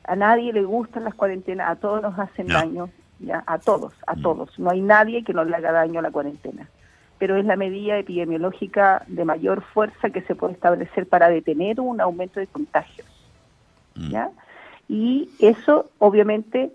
a 0.05 0.17
nadie 0.17 0.53
le 0.53 0.63
gustan 0.63 1.05
las 1.05 1.15
cuarentenas, 1.15 1.71
a 1.71 1.77
todos 1.77 2.03
nos 2.03 2.19
hacen 2.19 2.49
daño, 2.49 2.89
ya, 3.19 3.45
a 3.47 3.59
todos, 3.59 3.93
a 4.07 4.17
mm. 4.17 4.23
todos. 4.23 4.59
No 4.59 4.71
hay 4.71 4.81
nadie 4.81 5.23
que 5.23 5.35
no 5.35 5.45
le 5.45 5.55
haga 5.55 5.71
daño 5.71 6.01
a 6.01 6.03
la 6.03 6.11
cuarentena 6.11 6.67
pero 7.21 7.37
es 7.37 7.45
la 7.45 7.55
medida 7.55 7.99
epidemiológica 7.99 9.05
de 9.07 9.27
mayor 9.27 9.63
fuerza 9.63 10.09
que 10.09 10.23
se 10.23 10.35
puede 10.35 10.55
establecer 10.55 11.07
para 11.07 11.29
detener 11.29 11.79
un 11.79 12.01
aumento 12.01 12.41
de 12.41 12.47
contagios. 12.47 13.07
Mm. 13.95 14.11
¿ya? 14.11 14.31
Y 14.89 15.29
eso 15.39 15.91
obviamente 15.99 16.71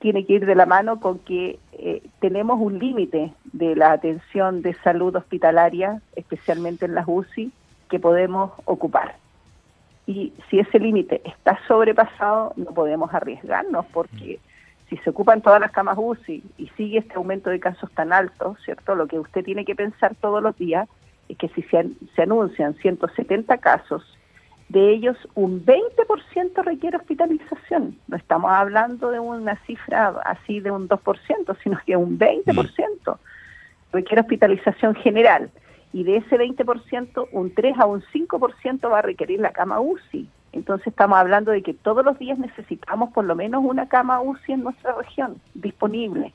tiene 0.00 0.26
que 0.26 0.32
ir 0.32 0.46
de 0.46 0.56
la 0.56 0.66
mano 0.66 0.98
con 0.98 1.20
que 1.20 1.60
eh, 1.74 2.02
tenemos 2.18 2.60
un 2.60 2.80
límite 2.80 3.32
de 3.52 3.76
la 3.76 3.92
atención 3.92 4.62
de 4.62 4.74
salud 4.82 5.14
hospitalaria, 5.14 6.02
especialmente 6.16 6.86
en 6.86 6.96
las 6.96 7.04
UCI, 7.06 7.52
que 7.88 8.00
podemos 8.00 8.50
ocupar. 8.64 9.14
Y 10.08 10.32
si 10.50 10.58
ese 10.58 10.80
límite 10.80 11.22
está 11.24 11.60
sobrepasado, 11.68 12.52
no 12.56 12.72
podemos 12.74 13.14
arriesgarnos 13.14 13.86
porque... 13.86 14.40
Mm 14.42 14.53
si 14.96 15.02
se 15.02 15.10
ocupan 15.10 15.42
todas 15.42 15.60
las 15.60 15.72
camas 15.72 15.96
UCI 15.98 16.42
y 16.56 16.68
sigue 16.76 16.98
este 16.98 17.14
aumento 17.14 17.50
de 17.50 17.58
casos 17.58 17.90
tan 17.92 18.12
alto, 18.12 18.56
¿cierto? 18.64 18.94
Lo 18.94 19.06
que 19.06 19.18
usted 19.18 19.44
tiene 19.44 19.64
que 19.64 19.74
pensar 19.74 20.14
todos 20.20 20.42
los 20.42 20.56
días 20.56 20.88
es 21.28 21.36
que 21.36 21.48
si 21.48 21.62
se, 21.62 21.88
se 22.14 22.22
anuncian 22.22 22.74
170 22.74 23.58
casos, 23.58 24.02
de 24.68 24.92
ellos 24.92 25.16
un 25.34 25.64
20% 25.64 26.64
requiere 26.64 26.96
hospitalización. 26.96 27.98
No 28.08 28.16
estamos 28.16 28.50
hablando 28.52 29.10
de 29.10 29.18
una 29.20 29.56
cifra 29.66 30.14
así 30.24 30.60
de 30.60 30.70
un 30.70 30.88
2%, 30.88 31.56
sino 31.62 31.78
que 31.84 31.96
un 31.96 32.18
20% 32.18 33.18
requiere 33.92 34.20
hospitalización 34.20 34.94
general. 34.94 35.50
Y 35.92 36.04
de 36.04 36.16
ese 36.18 36.36
20%, 36.36 37.28
un 37.32 37.54
3 37.54 37.78
a 37.78 37.86
un 37.86 38.02
5% 38.02 38.90
va 38.90 38.98
a 38.98 39.02
requerir 39.02 39.40
la 39.40 39.52
cama 39.52 39.80
UCI. 39.80 40.28
Entonces 40.54 40.86
estamos 40.86 41.18
hablando 41.18 41.50
de 41.50 41.62
que 41.62 41.74
todos 41.74 42.04
los 42.04 42.16
días 42.18 42.38
necesitamos 42.38 43.12
por 43.12 43.24
lo 43.24 43.34
menos 43.34 43.64
una 43.64 43.88
cama 43.88 44.20
UCI 44.20 44.52
en 44.52 44.62
nuestra 44.62 44.94
región 44.94 45.40
disponible. 45.54 46.32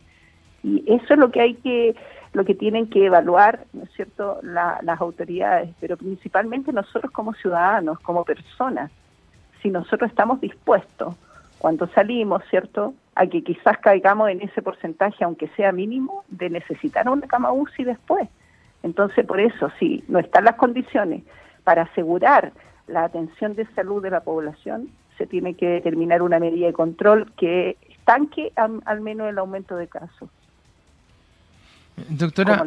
Y 0.62 0.84
eso 0.92 1.14
es 1.14 1.18
lo 1.18 1.32
que 1.32 1.40
hay 1.40 1.54
que, 1.56 1.96
lo 2.34 2.44
que 2.44 2.54
tienen 2.54 2.90
que 2.90 3.06
evaluar, 3.06 3.64
¿no 3.72 3.84
es 3.84 3.92
cierto?, 3.94 4.40
las 4.44 5.00
autoridades, 5.00 5.70
pero 5.80 5.96
principalmente 5.96 6.74
nosotros 6.74 7.14
como 7.14 7.34
ciudadanos, 7.34 7.98
como 8.02 8.26
personas. 8.26 8.92
Si 9.62 9.70
nosotros 9.70 10.10
estamos 10.10 10.42
dispuestos, 10.42 11.16
cuando 11.58 11.88
salimos, 11.88 12.44
¿cierto?, 12.50 12.94
a 13.16 13.26
que 13.26 13.42
quizás 13.42 13.78
caigamos 13.78 14.30
en 14.30 14.42
ese 14.42 14.62
porcentaje, 14.62 15.24
aunque 15.24 15.48
sea 15.56 15.72
mínimo, 15.72 16.26
de 16.28 16.50
necesitar 16.50 17.08
una 17.08 17.26
cama 17.26 17.54
UCI 17.54 17.86
después. 17.86 18.28
Entonces, 18.84 19.26
por 19.26 19.40
eso, 19.40 19.72
si 19.80 20.04
no 20.10 20.20
están 20.20 20.44
las 20.44 20.56
condiciones 20.56 21.24
para 21.64 21.84
asegurar 21.84 22.52
la 22.90 23.06
atención 23.06 23.56
de 23.56 23.66
salud 23.76 24.02
de 24.02 24.10
la 24.10 24.22
población, 24.22 24.90
se 25.18 25.28
tiene 25.28 25.54
que 25.54 25.68
determinar 25.68 26.22
una 26.22 26.40
medida 26.40 26.68
de 26.68 26.74
control 26.74 27.32
que 27.38 27.78
estanque 27.90 28.52
al, 28.56 29.02
menos 29.02 29.30
el 29.30 29.38
aumento 29.38 29.76
de 29.76 29.88
casos. 29.88 30.30
Doctora, 32.08 32.64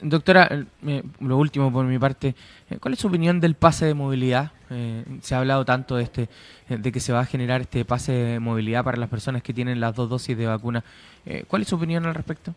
doctora 0.00 0.48
eh, 0.86 1.02
lo 1.20 1.36
último 1.36 1.70
por 1.70 1.84
mi 1.84 1.98
parte, 1.98 2.34
eh, 2.70 2.78
¿cuál 2.80 2.94
es 2.94 3.00
su 3.00 3.08
opinión 3.08 3.38
del 3.38 3.54
pase 3.54 3.84
de 3.84 3.92
movilidad? 3.92 4.52
Eh, 4.70 5.04
se 5.20 5.34
ha 5.34 5.40
hablado 5.40 5.66
tanto 5.66 5.96
de 5.96 6.04
este, 6.04 6.28
de 6.70 6.90
que 6.90 7.00
se 7.00 7.12
va 7.12 7.20
a 7.20 7.26
generar 7.26 7.60
este 7.60 7.84
pase 7.84 8.12
de 8.12 8.40
movilidad 8.40 8.82
para 8.82 8.96
las 8.96 9.10
personas 9.10 9.42
que 9.42 9.52
tienen 9.52 9.78
las 9.78 9.94
dos 9.94 10.08
dosis 10.08 10.38
de 10.38 10.46
vacuna. 10.46 10.82
¿Cuál 11.48 11.62
es 11.62 11.68
su 11.68 11.76
opinión 11.76 12.06
al 12.06 12.14
respecto? 12.14 12.54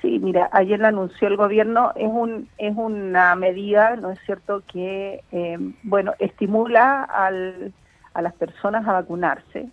Sí, 0.00 0.20
mira, 0.20 0.48
ayer 0.52 0.78
la 0.78 0.88
anunció 0.88 1.26
el 1.26 1.36
gobierno, 1.36 1.92
es, 1.96 2.08
un, 2.08 2.48
es 2.56 2.76
una 2.76 3.34
medida, 3.34 3.96
¿no 3.96 4.10
es 4.10 4.20
cierto?, 4.20 4.62
que, 4.70 5.22
eh, 5.32 5.58
bueno, 5.82 6.12
estimula 6.20 7.02
al, 7.02 7.72
a 8.14 8.22
las 8.22 8.32
personas 8.34 8.86
a 8.86 8.92
vacunarse, 8.92 9.68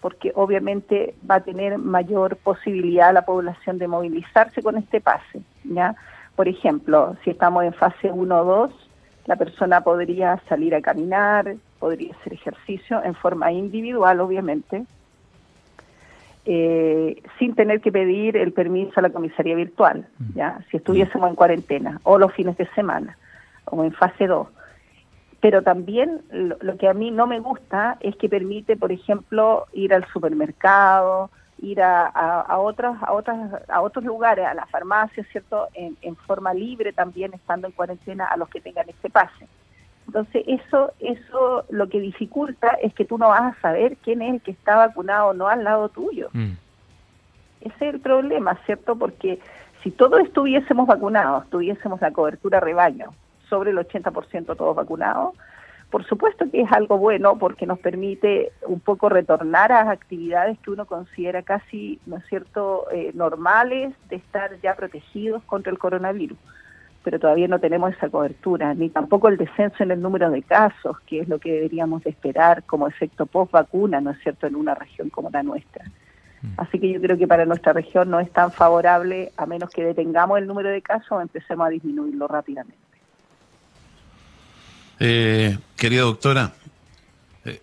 porque 0.00 0.32
obviamente 0.34 1.14
va 1.28 1.36
a 1.36 1.40
tener 1.40 1.76
mayor 1.76 2.36
posibilidad 2.36 3.12
la 3.12 3.26
población 3.26 3.76
de 3.78 3.88
movilizarse 3.88 4.62
con 4.62 4.78
este 4.78 5.00
pase, 5.00 5.42
¿ya? 5.64 5.94
Por 6.36 6.48
ejemplo, 6.48 7.16
si 7.22 7.30
estamos 7.30 7.64
en 7.64 7.74
fase 7.74 8.10
1 8.10 8.40
o 8.40 8.44
2, 8.44 8.88
la 9.26 9.36
persona 9.36 9.82
podría 9.82 10.40
salir 10.48 10.74
a 10.74 10.80
caminar, 10.80 11.56
podría 11.78 12.14
hacer 12.14 12.34
ejercicio 12.34 13.02
en 13.02 13.14
forma 13.14 13.52
individual, 13.52 14.20
obviamente, 14.20 14.84
eh, 16.48 17.20
sin 17.40 17.56
tener 17.56 17.80
que 17.80 17.90
pedir 17.90 18.36
el 18.36 18.52
permiso 18.52 18.92
a 18.96 19.02
la 19.02 19.10
comisaría 19.10 19.56
virtual, 19.56 20.06
ya 20.36 20.60
si 20.70 20.76
estuviésemos 20.76 21.28
en 21.28 21.34
cuarentena 21.34 22.00
o 22.04 22.18
los 22.18 22.32
fines 22.34 22.56
de 22.56 22.68
semana, 22.68 23.18
como 23.64 23.82
en 23.82 23.92
fase 23.92 24.28
2. 24.28 24.46
Pero 25.40 25.62
también 25.62 26.22
lo, 26.30 26.76
que 26.76 26.88
a 26.88 26.94
mí 26.94 27.10
no 27.10 27.26
me 27.26 27.40
gusta 27.40 27.96
es 27.98 28.14
que 28.14 28.28
permite, 28.28 28.76
por 28.76 28.92
ejemplo, 28.92 29.66
ir 29.72 29.92
al 29.92 30.06
supermercado, 30.06 31.30
ir 31.58 31.82
a, 31.82 32.06
a, 32.06 32.58
otros 32.58 32.96
a 33.02 33.12
otras 33.12 33.50
a 33.68 33.80
otros 33.80 34.04
lugares, 34.04 34.46
a 34.46 34.54
la 34.54 34.66
farmacia, 34.66 35.24
cierto, 35.32 35.66
en, 35.74 35.96
en 36.00 36.14
forma 36.14 36.54
libre 36.54 36.92
también 36.92 37.34
estando 37.34 37.66
en 37.66 37.72
cuarentena 37.72 38.26
a 38.26 38.36
los 38.36 38.48
que 38.48 38.60
tengan 38.60 38.88
este 38.88 39.10
pase. 39.10 39.48
Entonces, 40.06 40.44
eso, 40.46 40.92
eso 41.00 41.64
lo 41.68 41.88
que 41.88 42.00
dificulta 42.00 42.68
es 42.82 42.94
que 42.94 43.04
tú 43.04 43.18
no 43.18 43.28
vas 43.28 43.56
a 43.56 43.60
saber 43.60 43.96
quién 43.98 44.22
es 44.22 44.34
el 44.34 44.40
que 44.40 44.52
está 44.52 44.76
vacunado 44.76 45.28
o 45.28 45.34
no 45.34 45.48
al 45.48 45.64
lado 45.64 45.88
tuyo. 45.88 46.28
Mm. 46.32 46.52
Ese 47.62 47.88
es 47.88 47.94
el 47.94 48.00
problema, 48.00 48.56
¿cierto? 48.66 48.96
Porque 48.96 49.40
si 49.82 49.90
todos 49.90 50.20
estuviésemos 50.20 50.86
vacunados, 50.86 51.48
tuviésemos 51.50 52.00
la 52.00 52.12
cobertura 52.12 52.60
rebaño 52.60 53.12
sobre 53.48 53.70
el 53.70 53.78
80% 53.78 54.56
todos 54.56 54.76
vacunados, 54.76 55.34
por 55.90 56.04
supuesto 56.04 56.50
que 56.50 56.62
es 56.62 56.72
algo 56.72 56.98
bueno 56.98 57.38
porque 57.38 57.64
nos 57.64 57.78
permite 57.78 58.52
un 58.66 58.80
poco 58.80 59.08
retornar 59.08 59.70
a 59.70 59.90
actividades 59.90 60.58
que 60.58 60.72
uno 60.72 60.84
considera 60.84 61.42
casi, 61.42 62.00
¿no 62.06 62.16
es 62.16 62.26
cierto?, 62.26 62.86
eh, 62.90 63.12
normales 63.14 63.94
de 64.08 64.16
estar 64.16 64.60
ya 64.60 64.74
protegidos 64.74 65.42
contra 65.44 65.70
el 65.70 65.78
coronavirus 65.78 66.38
pero 67.06 67.20
todavía 67.20 67.46
no 67.46 67.60
tenemos 67.60 67.94
esa 67.94 68.08
cobertura, 68.08 68.74
ni 68.74 68.88
tampoco 68.88 69.28
el 69.28 69.36
descenso 69.36 69.84
en 69.84 69.92
el 69.92 70.02
número 70.02 70.28
de 70.28 70.42
casos, 70.42 70.98
que 71.06 71.20
es 71.20 71.28
lo 71.28 71.38
que 71.38 71.52
deberíamos 71.52 72.02
de 72.02 72.10
esperar 72.10 72.64
como 72.64 72.88
efecto 72.88 73.26
post 73.26 73.52
vacuna, 73.52 74.00
¿no 74.00 74.10
es 74.10 74.18
cierto?, 74.24 74.48
en 74.48 74.56
una 74.56 74.74
región 74.74 75.08
como 75.08 75.30
la 75.30 75.44
nuestra. 75.44 75.84
Mm. 76.42 76.48
Así 76.56 76.80
que 76.80 76.92
yo 76.92 77.00
creo 77.00 77.16
que 77.16 77.28
para 77.28 77.44
nuestra 77.44 77.72
región 77.72 78.10
no 78.10 78.18
es 78.18 78.28
tan 78.32 78.50
favorable 78.50 79.30
a 79.36 79.46
menos 79.46 79.70
que 79.70 79.84
detengamos 79.84 80.38
el 80.38 80.48
número 80.48 80.68
de 80.68 80.82
casos 80.82 81.12
o 81.12 81.20
empecemos 81.20 81.68
a 81.68 81.70
disminuirlo 81.70 82.26
rápidamente. 82.26 82.76
Eh, 84.98 85.56
querida 85.76 86.02
doctora, 86.02 86.54
eh, 87.44 87.60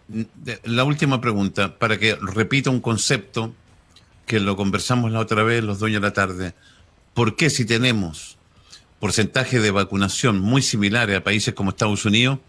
la 0.63 0.85
última 0.85 1.19
pregunta, 1.19 1.77
para 1.77 1.99
que 1.99 2.15
repita 2.15 2.69
un 2.69 2.79
concepto 2.79 3.53
que 4.25 4.39
lo 4.39 4.55
conversamos 4.55 5.11
la 5.11 5.19
otra 5.19 5.43
vez, 5.43 5.61
los 5.65 5.79
dueños 5.79 6.01
de 6.01 6.07
la 6.07 6.13
tarde. 6.13 6.53
¿Por 7.13 7.35
qué 7.35 7.49
si 7.49 7.65
tenemos 7.65 8.37
porcentaje 9.03 9.59
de 9.59 9.69
vacunación 9.69 10.39
muy 10.39 10.61
similares 10.61 11.17
a 11.17 11.21
países 11.21 11.53
como 11.53 11.71
Estados 11.71 12.05
Unidos, 12.05 12.39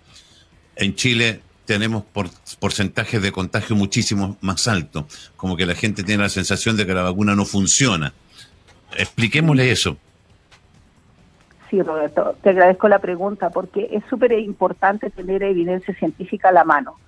en 0.77 0.95
Chile 0.95 1.41
tenemos 1.65 2.05
por, 2.05 2.29
porcentajes 2.61 3.21
de 3.21 3.33
contagio 3.33 3.75
muchísimo 3.75 4.37
más 4.41 4.69
altos? 4.69 5.33
Como 5.37 5.57
que 5.57 5.67
la 5.67 5.75
gente 5.75 6.05
tiene 6.05 6.23
la 6.23 6.29
sensación 6.29 6.77
de 6.77 6.87
que 6.87 6.95
la 6.95 7.03
vacuna 7.03 7.35
no 7.35 7.45
funciona. 7.45 8.13
Expliquémosle 8.97 9.69
eso. 9.69 9.97
Sí, 11.71 11.83
Roberto, 11.83 12.37
te 12.41 12.51
agradezco 12.51 12.87
la 12.87 13.01
pregunta 13.01 13.51
porque 13.51 13.89
es 13.91 14.05
súper 14.09 14.31
importante 14.39 15.11
tener 15.11 15.43
evidencia 15.43 15.93
científica 15.97 16.51
a 16.51 16.53
la 16.53 16.63
mano 16.63 16.99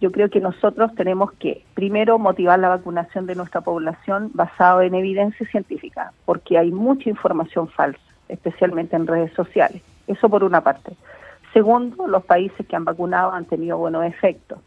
yo 0.00 0.12
creo 0.12 0.30
que 0.30 0.40
nosotros 0.40 0.94
tenemos 0.94 1.32
que, 1.32 1.64
primero, 1.74 2.20
motivar 2.20 2.58
la 2.58 2.68
vacunación 2.68 3.26
de 3.26 3.34
nuestra 3.34 3.62
población 3.62 4.30
basado 4.32 4.82
en 4.82 4.94
evidencia 4.94 5.44
científica, 5.48 6.12
porque 6.24 6.56
hay 6.56 6.70
mucha 6.70 7.10
información 7.10 7.68
falsa, 7.68 7.98
especialmente 8.28 8.96
en 8.96 9.06
redes 9.06 9.32
sociales. 9.32 9.82
Eso 10.06 10.28
por 10.28 10.44
una 10.44 10.60
parte. 10.60 10.92
Segundo, 11.52 12.06
los 12.06 12.24
países 12.24 12.66
que 12.66 12.76
han 12.76 12.84
vacunado 12.84 13.32
han 13.32 13.46
tenido 13.46 13.78
buenos 13.78 14.04
efectos. 14.04 14.58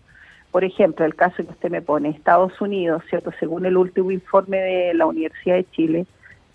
Por 0.51 0.63
ejemplo, 0.63 1.05
el 1.05 1.15
caso 1.15 1.37
que 1.37 1.51
usted 1.51 1.71
me 1.71 1.81
pone, 1.81 2.09
Estados 2.09 2.59
Unidos, 2.59 3.03
¿cierto? 3.09 3.31
Según 3.39 3.65
el 3.65 3.77
último 3.77 4.11
informe 4.11 4.57
de 4.57 4.93
la 4.93 5.05
Universidad 5.05 5.55
de 5.55 5.69
Chile, 5.71 6.05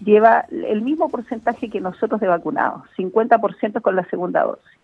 lleva 0.00 0.44
el 0.50 0.82
mismo 0.82 1.08
porcentaje 1.08 1.70
que 1.70 1.80
nosotros 1.80 2.20
de 2.20 2.26
vacunados, 2.26 2.82
50% 2.98 3.80
con 3.80 3.96
la 3.96 4.04
segunda 4.04 4.42
dosis. 4.42 4.76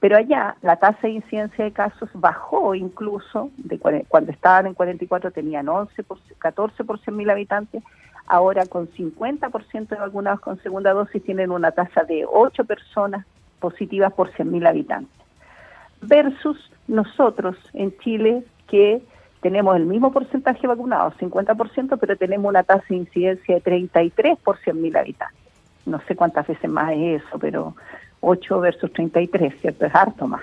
Pero 0.00 0.18
allá 0.18 0.56
la 0.60 0.76
tasa 0.76 0.98
de 1.02 1.14
incidencia 1.14 1.64
de 1.64 1.72
casos 1.72 2.10
bajó 2.12 2.74
incluso, 2.74 3.50
de 3.56 3.78
cuando 3.78 4.32
estaban 4.32 4.66
en 4.66 4.74
44 4.74 5.30
tenían 5.30 5.68
11 5.68 6.02
por, 6.02 6.18
14 6.38 6.84
por 6.84 7.00
100 7.00 7.16
mil 7.16 7.30
habitantes, 7.30 7.82
ahora 8.26 8.66
con 8.66 8.88
50% 8.88 9.88
de 9.88 9.96
vacunados 9.96 10.40
con 10.40 10.60
segunda 10.62 10.92
dosis 10.92 11.22
tienen 11.22 11.50
una 11.50 11.72
tasa 11.72 12.04
de 12.04 12.24
8 12.26 12.64
personas 12.64 13.26
positivas 13.60 14.12
por 14.12 14.32
100 14.32 14.50
mil 14.50 14.66
habitantes. 14.66 15.14
Versus 16.00 16.70
nosotros 16.86 17.56
en 17.72 17.96
Chile 17.98 18.44
que 18.68 19.02
tenemos 19.40 19.76
el 19.76 19.84
mismo 19.84 20.10
porcentaje 20.10 20.62
de 20.62 20.68
vacunados, 20.68 21.14
50%, 21.18 21.98
pero 22.00 22.16
tenemos 22.16 22.48
una 22.48 22.62
tasa 22.62 22.84
de 22.88 22.96
incidencia 22.96 23.56
de 23.56 23.60
33 23.60 24.38
por 24.38 24.58
100 24.58 24.80
mil 24.80 24.96
habitantes. 24.96 25.38
No 25.86 26.00
sé 26.08 26.16
cuántas 26.16 26.46
veces 26.46 26.70
más 26.70 26.92
es 26.92 27.22
eso, 27.22 27.38
pero 27.38 27.74
8 28.20 28.60
versus 28.60 28.92
33, 28.92 29.60
¿cierto? 29.60 29.84
Es 29.84 29.94
harto 29.94 30.26
más. 30.26 30.42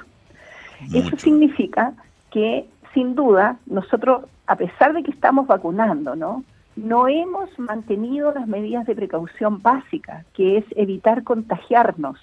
Eso 0.93 1.17
significa 1.17 1.93
que, 2.31 2.65
sin 2.93 3.15
duda, 3.15 3.57
nosotros, 3.65 4.25
a 4.47 4.55
pesar 4.55 4.93
de 4.93 5.03
que 5.03 5.11
estamos 5.11 5.47
vacunando, 5.47 6.15
¿no? 6.15 6.43
No 6.75 7.07
hemos 7.07 7.57
mantenido 7.59 8.33
las 8.33 8.47
medidas 8.47 8.85
de 8.85 8.95
precaución 8.95 9.61
básicas, 9.61 10.25
que 10.33 10.57
es 10.57 10.65
evitar 10.75 11.23
contagiarnos, 11.23 12.17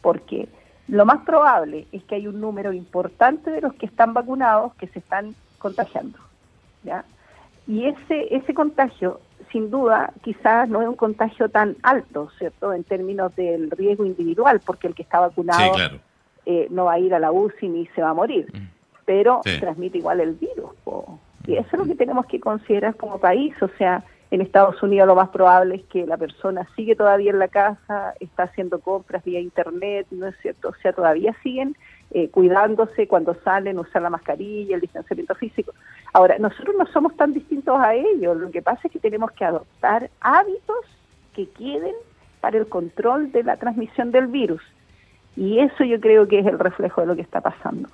porque 0.00 0.48
lo 0.88 1.06
más 1.06 1.24
probable 1.24 1.86
es 1.92 2.02
que 2.04 2.16
hay 2.16 2.26
un 2.26 2.40
número 2.40 2.72
importante 2.72 3.50
de 3.50 3.60
los 3.60 3.74
que 3.74 3.86
están 3.86 4.12
vacunados 4.12 4.74
que 4.74 4.88
se 4.88 4.98
están 4.98 5.34
contagiando, 5.58 6.18
¿ya? 6.82 7.04
Y 7.66 7.86
ese, 7.86 8.34
ese 8.34 8.52
contagio 8.52 9.20
sin 9.54 9.70
duda, 9.70 10.12
quizás 10.22 10.68
no 10.68 10.82
es 10.82 10.88
un 10.88 10.96
contagio 10.96 11.48
tan 11.48 11.76
alto, 11.84 12.28
¿cierto? 12.38 12.72
En 12.72 12.82
términos 12.82 13.34
del 13.36 13.70
riesgo 13.70 14.04
individual, 14.04 14.60
porque 14.66 14.88
el 14.88 14.96
que 14.96 15.02
está 15.02 15.20
vacunado 15.20 15.76
eh, 16.44 16.66
no 16.70 16.86
va 16.86 16.94
a 16.94 16.98
ir 16.98 17.14
a 17.14 17.20
la 17.20 17.30
UCI 17.30 17.68
ni 17.68 17.86
se 17.88 18.02
va 18.02 18.10
a 18.10 18.14
morir, 18.14 18.48
mm. 18.52 18.68
pero 19.04 19.40
transmite 19.60 19.98
igual 19.98 20.20
el 20.20 20.32
virus. 20.32 20.70
Y 21.46 21.56
eso 21.56 21.68
es 21.72 21.78
lo 21.78 21.84
que 21.84 21.94
tenemos 21.94 22.26
que 22.26 22.40
considerar 22.40 22.96
como 22.96 23.18
país, 23.18 23.54
o 23.62 23.68
sea, 23.76 24.02
en 24.30 24.40
Estados 24.40 24.82
Unidos 24.82 25.06
lo 25.06 25.14
más 25.14 25.28
probable 25.28 25.76
es 25.76 25.84
que 25.84 26.06
la 26.06 26.16
persona 26.16 26.66
sigue 26.74 26.96
todavía 26.96 27.30
en 27.30 27.38
la 27.38 27.48
casa, 27.48 28.14
está 28.18 28.44
haciendo 28.44 28.80
compras 28.80 29.22
vía 29.22 29.38
internet, 29.38 30.06
¿no 30.10 30.26
es 30.26 30.36
cierto? 30.38 30.70
O 30.70 30.74
sea, 30.82 30.92
todavía 30.92 31.36
siguen 31.42 31.76
eh, 32.10 32.28
cuidándose 32.30 33.06
cuando 33.06 33.34
salen, 33.44 33.78
usar 33.78 34.02
la 34.02 34.10
mascarilla, 34.10 34.74
el 34.74 34.80
distanciamiento 34.80 35.34
físico. 35.34 35.72
Ahora, 36.12 36.36
nosotros 36.38 36.74
no 36.76 36.86
somos 36.86 37.16
tan 37.16 37.32
distintos 37.32 37.78
a 37.78 37.94
ellos, 37.94 38.36
lo 38.36 38.50
que 38.50 38.62
pasa 38.62 38.80
es 38.84 38.92
que 38.92 38.98
tenemos 38.98 39.30
que 39.32 39.44
adoptar 39.44 40.10
hábitos 40.20 40.84
que 41.32 41.48
queden 41.50 41.94
para 42.40 42.58
el 42.58 42.66
control 42.66 43.30
de 43.30 43.44
la 43.44 43.56
transmisión 43.56 44.10
del 44.10 44.26
virus. 44.26 44.62
Y 45.36 45.58
eso 45.58 45.84
yo 45.84 46.00
creo 46.00 46.26
que 46.26 46.40
es 46.40 46.46
el 46.46 46.58
reflejo 46.58 47.00
de 47.00 47.06
lo 47.06 47.16
que 47.16 47.22
está 47.22 47.40
pasando. 47.40 47.88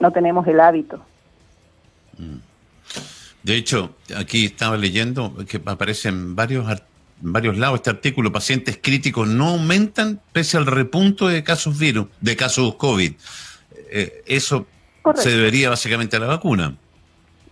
No 0.00 0.10
tenemos 0.10 0.46
el 0.46 0.60
hábito. 0.60 1.00
Mm. 2.18 2.36
De 3.46 3.54
hecho, 3.54 3.94
aquí 4.16 4.46
estaba 4.46 4.76
leyendo 4.76 5.32
que 5.48 5.62
aparece 5.64 6.08
en 6.08 6.34
varios, 6.34 6.66
varios 7.20 7.56
lados 7.56 7.76
este 7.76 7.90
artículo, 7.90 8.32
pacientes 8.32 8.76
críticos 8.82 9.28
no 9.28 9.50
aumentan 9.50 10.20
pese 10.32 10.56
al 10.56 10.66
repunto 10.66 11.28
de 11.28 11.44
casos 11.44 11.78
virus, 11.78 12.08
de 12.20 12.34
casos 12.34 12.74
COVID. 12.74 13.12
Eh, 13.92 14.24
eso 14.26 14.66
se 15.14 15.30
debería 15.30 15.70
básicamente 15.70 16.16
a 16.16 16.18
la 16.18 16.26
vacuna. 16.26 16.74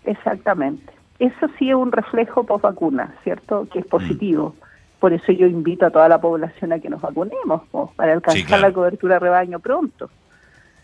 Exactamente. 0.05 0.93
Eso 1.21 1.47
sí 1.61 1.71
es 1.71 1.77
un 1.77 1.93
reflejo 1.93 2.43
post 2.43 2.65
vacuna, 2.65 3.15
¿cierto? 3.23 3.69
Que 3.73 3.79
es 3.79 3.87
positivo. 3.87 4.57
Por 4.99 5.13
eso 5.13 5.31
yo 5.31 5.47
invito 5.47 5.87
a 5.87 5.91
toda 5.91 6.09
la 6.09 6.21
población 6.21 6.73
a 6.73 6.81
que 6.81 6.91
nos 6.91 7.03
vacunemos, 7.03 7.63
para 7.95 8.15
alcanzar 8.15 8.59
la 8.59 8.73
cobertura 8.73 9.15
de 9.15 9.21
rebaño 9.21 9.61
pronto. 9.61 10.11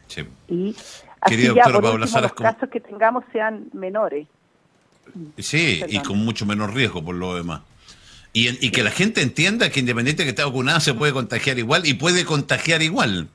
Sí. 0.07 0.25
Y 0.47 0.77
así 1.21 1.53
ya 1.53 1.65
por 1.65 1.99
los 1.99 2.33
casos 2.35 2.69
que 2.71 2.79
tengamos 2.79 3.25
sean 3.33 3.71
menores. 3.73 4.29
Sí, 5.39 5.83
y 5.89 5.99
con 6.01 6.19
mucho 6.19 6.47
menos 6.47 6.73
riesgo 6.73 7.05
por 7.05 7.15
lo 7.15 7.35
demás. 7.35 7.63
Y, 8.33 8.65
y 8.65 8.71
que 8.71 8.83
la 8.83 8.91
gente 8.91 9.23
entienda 9.23 9.71
que 9.71 9.81
independiente 9.81 10.23
de 10.23 10.27
que 10.27 10.31
esté 10.31 10.45
vacunada 10.45 10.81
se 10.81 10.95
puede 10.95 11.13
contagiar 11.13 11.59
igual 11.59 11.87
y 11.87 11.95
puede 11.95 12.25
contagiar 12.25 12.83
igual. 12.83 13.29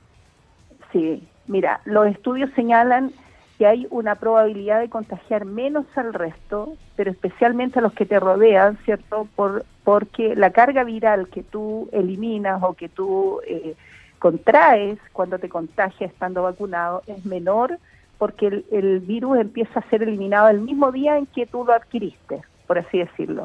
Sí, 0.92 1.22
mira, 1.46 1.80
los 1.84 2.06
estudios 2.06 2.50
señalan 2.54 3.12
que 3.58 3.66
hay 3.66 3.86
una 3.90 4.16
probabilidad 4.16 4.80
de 4.80 4.88
contagiar 4.88 5.44
menos 5.44 5.86
al 5.96 6.12
resto, 6.12 6.76
pero 6.94 7.10
especialmente 7.10 7.78
a 7.78 7.82
los 7.82 7.92
que 7.92 8.06
te 8.06 8.20
rodean, 8.20 8.78
¿cierto? 8.84 9.28
Por, 9.34 9.64
porque 9.84 10.34
la 10.36 10.50
carga 10.50 10.84
viral 10.84 11.28
que 11.28 11.42
tú 11.42 11.88
eliminas 11.92 12.62
o 12.62 12.74
que 12.74 12.88
tú 12.88 13.40
eh, 13.46 13.74
contraes 14.18 14.98
cuando 15.12 15.38
te 15.38 15.48
contagias 15.48 16.10
estando 16.10 16.42
vacunado 16.42 17.02
es 17.06 17.24
menor 17.24 17.78
porque 18.18 18.64
el, 18.70 19.00
virus 19.00 19.38
empieza 19.38 19.80
a 19.80 19.90
ser 19.90 20.02
eliminado 20.02 20.48
el 20.48 20.60
mismo 20.60 20.90
día 20.92 21.18
en 21.18 21.26
que 21.26 21.46
tú 21.46 21.64
lo 21.64 21.72
adquiriste, 21.72 22.42
por 22.66 22.78
así 22.78 22.98
decirlo. 22.98 23.42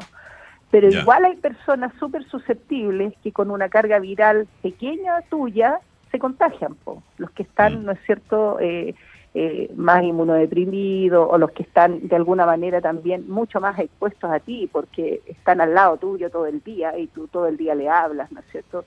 Pero 0.70 0.88
igual 0.88 1.26
hay 1.26 1.36
personas 1.36 1.92
súper 1.98 2.24
susceptibles 2.24 3.14
que 3.22 3.32
con 3.32 3.50
una 3.50 3.68
carga 3.68 3.98
viral 3.98 4.48
pequeña 4.62 5.20
tuya 5.28 5.80
se 6.10 6.18
contagian, 6.18 6.76
los 7.18 7.30
que 7.32 7.42
están, 7.42 7.82
mm. 7.82 7.84
¿no 7.84 7.92
es 7.92 8.00
cierto?, 8.06 8.58
eh, 8.60 8.94
eh, 9.34 9.72
más 9.76 10.02
inmunodeprimidos 10.02 11.26
o 11.30 11.38
los 11.38 11.52
que 11.52 11.62
están 11.62 12.06
de 12.06 12.16
alguna 12.16 12.44
manera 12.44 12.82
también 12.82 13.30
mucho 13.30 13.62
más 13.62 13.78
expuestos 13.78 14.30
a 14.30 14.40
ti 14.40 14.68
porque 14.70 15.22
están 15.24 15.62
al 15.62 15.72
lado 15.72 15.96
tuyo 15.96 16.28
todo 16.28 16.44
el 16.44 16.62
día 16.62 16.98
y 16.98 17.06
tú 17.06 17.28
todo 17.28 17.46
el 17.46 17.56
día 17.56 17.74
le 17.74 17.88
hablas, 17.88 18.30
¿no 18.30 18.40
es 18.40 18.46
cierto? 18.50 18.84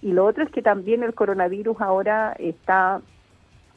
Y 0.00 0.12
lo 0.12 0.24
otro 0.24 0.44
es 0.44 0.50
que 0.50 0.62
también 0.62 1.02
el 1.02 1.12
coronavirus 1.12 1.78
ahora 1.82 2.34
está 2.38 3.02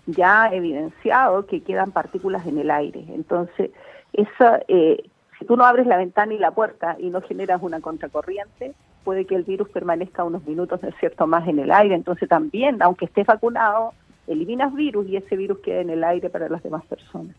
ya 0.06 0.50
evidenciado 0.52 1.46
que 1.46 1.62
quedan 1.62 1.91
partículas 1.91 2.46
en 2.46 2.58
el 2.60 2.72
aire. 2.72 3.04
Entonces, 3.10 3.72
esa, 4.13 4.62
eh, 4.68 5.04
si 5.39 5.46
tú 5.46 5.58
no 5.58 5.65
abres 5.65 5.88
la 5.88 5.98
ventana 5.98 6.34
y 6.34 6.38
la 6.38 6.52
puerta 6.52 6.96
y 7.00 7.10
no 7.10 7.22
generas 7.22 7.62
una 7.62 7.82
contracorriente, 7.82 8.74
puede 9.04 9.26
que 9.26 9.36
el 9.36 9.44
virus 9.44 9.70
permanezca 9.70 10.24
unos 10.24 10.46
minutos, 10.46 10.82
¿no 10.82 10.89
es 10.89 10.96
cierto?, 11.00 11.28
más 11.28 11.48
en 11.48 11.60
el 11.60 11.72
aire. 11.72 11.96
Entonces 11.96 12.28
también, 12.30 12.82
aunque 12.82 13.06
estés 13.06 13.26
vacunado, 13.26 13.94
eliminas 14.28 14.74
virus 14.74 15.08
y 15.08 15.18
ese 15.18 15.36
virus 15.36 15.60
queda 15.60 15.82
en 15.82 15.89
el 15.89 16.04
aire 16.04 16.30
para 16.30 16.50
las 16.50 16.63
demás 16.63 16.84
personas. 16.86 17.36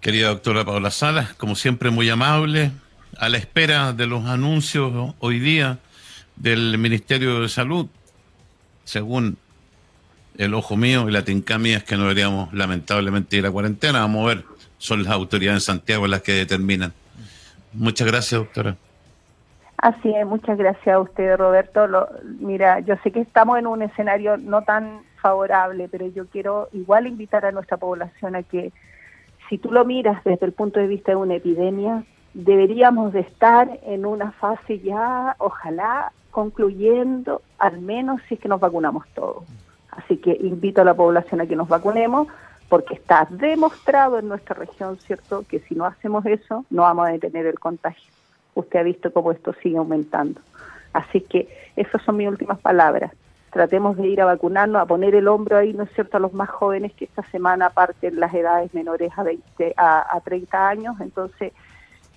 Querida 0.00 0.28
doctora 0.28 0.64
Paula 0.64 0.90
Salas, 0.90 1.34
como 1.34 1.54
siempre 1.54 1.90
muy 1.90 2.08
amable, 2.08 2.70
a 3.18 3.28
la 3.28 3.38
espera 3.38 3.92
de 3.92 4.06
los 4.06 4.26
anuncios 4.26 5.14
hoy 5.20 5.40
día 5.40 5.78
del 6.36 6.78
Ministerio 6.78 7.40
de 7.40 7.48
Salud, 7.48 7.86
según 8.84 9.38
el 10.38 10.54
ojo 10.54 10.76
mío 10.76 11.08
y 11.08 11.12
la 11.12 11.24
tinca 11.24 11.58
mía 11.58 11.78
es 11.78 11.84
que 11.84 11.96
no 11.96 12.02
deberíamos 12.02 12.52
lamentablemente 12.52 13.36
ir 13.36 13.46
a 13.46 13.50
cuarentena, 13.50 14.00
vamos 14.00 14.24
a 14.24 14.34
ver, 14.34 14.44
son 14.78 15.02
las 15.04 15.12
autoridades 15.12 15.62
en 15.62 15.74
Santiago 15.74 16.06
las 16.06 16.22
que 16.22 16.32
determinan. 16.32 16.92
Muchas 17.72 18.06
gracias, 18.06 18.40
doctora. 18.40 18.76
Así 19.78 20.10
es, 20.14 20.26
muchas 20.26 20.56
gracias 20.56 20.94
a 20.94 20.98
usted, 20.98 21.36
Roberto. 21.36 21.86
mira, 22.40 22.80
yo 22.80 22.96
sé 23.02 23.10
que 23.10 23.20
estamos 23.20 23.58
en 23.58 23.66
un 23.66 23.82
escenario 23.82 24.36
no 24.38 24.62
tan 24.62 25.00
favorable, 25.20 25.88
pero 25.90 26.06
yo 26.06 26.26
quiero 26.26 26.68
igual 26.72 27.06
invitar 27.06 27.44
a 27.44 27.52
nuestra 27.52 27.76
población 27.76 28.36
a 28.36 28.42
que, 28.42 28.72
si 29.48 29.58
tú 29.58 29.70
lo 29.70 29.84
miras 29.84 30.24
desde 30.24 30.46
el 30.46 30.52
punto 30.52 30.80
de 30.80 30.86
vista 30.86 31.12
de 31.12 31.16
una 31.16 31.34
epidemia, 31.34 32.04
deberíamos 32.32 33.12
de 33.12 33.20
estar 33.20 33.78
en 33.84 34.06
una 34.06 34.32
fase 34.32 34.80
ya, 34.80 35.36
ojalá, 35.38 36.12
concluyendo, 36.30 37.42
al 37.58 37.80
menos 37.80 38.20
si 38.28 38.34
es 38.34 38.40
que 38.40 38.48
nos 38.48 38.60
vacunamos 38.60 39.06
todos. 39.14 39.44
Así 39.96 40.18
que 40.18 40.36
invito 40.40 40.82
a 40.82 40.84
la 40.84 40.94
población 40.94 41.40
a 41.40 41.46
que 41.46 41.56
nos 41.56 41.68
vacunemos 41.68 42.28
porque 42.68 42.94
está 42.94 43.26
demostrado 43.30 44.18
en 44.18 44.28
nuestra 44.28 44.54
región, 44.54 44.96
¿cierto?, 44.98 45.44
que 45.48 45.60
si 45.60 45.74
no 45.74 45.86
hacemos 45.86 46.26
eso, 46.26 46.64
no 46.70 46.82
vamos 46.82 47.08
a 47.08 47.12
detener 47.12 47.46
el 47.46 47.58
contagio. 47.58 48.12
Usted 48.54 48.80
ha 48.80 48.82
visto 48.82 49.12
cómo 49.12 49.32
esto 49.32 49.54
sigue 49.62 49.76
aumentando. 49.76 50.40
Así 50.92 51.20
que 51.20 51.48
esas 51.76 52.02
son 52.02 52.16
mis 52.16 52.28
últimas 52.28 52.58
palabras. 52.58 53.12
Tratemos 53.52 53.96
de 53.96 54.08
ir 54.08 54.20
a 54.20 54.24
vacunarnos, 54.24 54.82
a 54.82 54.86
poner 54.86 55.14
el 55.14 55.28
hombro 55.28 55.56
ahí, 55.56 55.72
¿no 55.72 55.84
es 55.84 55.92
cierto?, 55.92 56.16
a 56.16 56.20
los 56.20 56.32
más 56.32 56.50
jóvenes 56.50 56.92
que 56.94 57.04
esta 57.04 57.22
semana 57.30 57.70
parten 57.70 58.18
las 58.18 58.34
edades 58.34 58.74
menores 58.74 59.12
a, 59.16 59.22
20, 59.22 59.74
a, 59.76 60.16
a 60.16 60.20
30 60.20 60.68
años. 60.68 60.96
Entonces, 61.00 61.52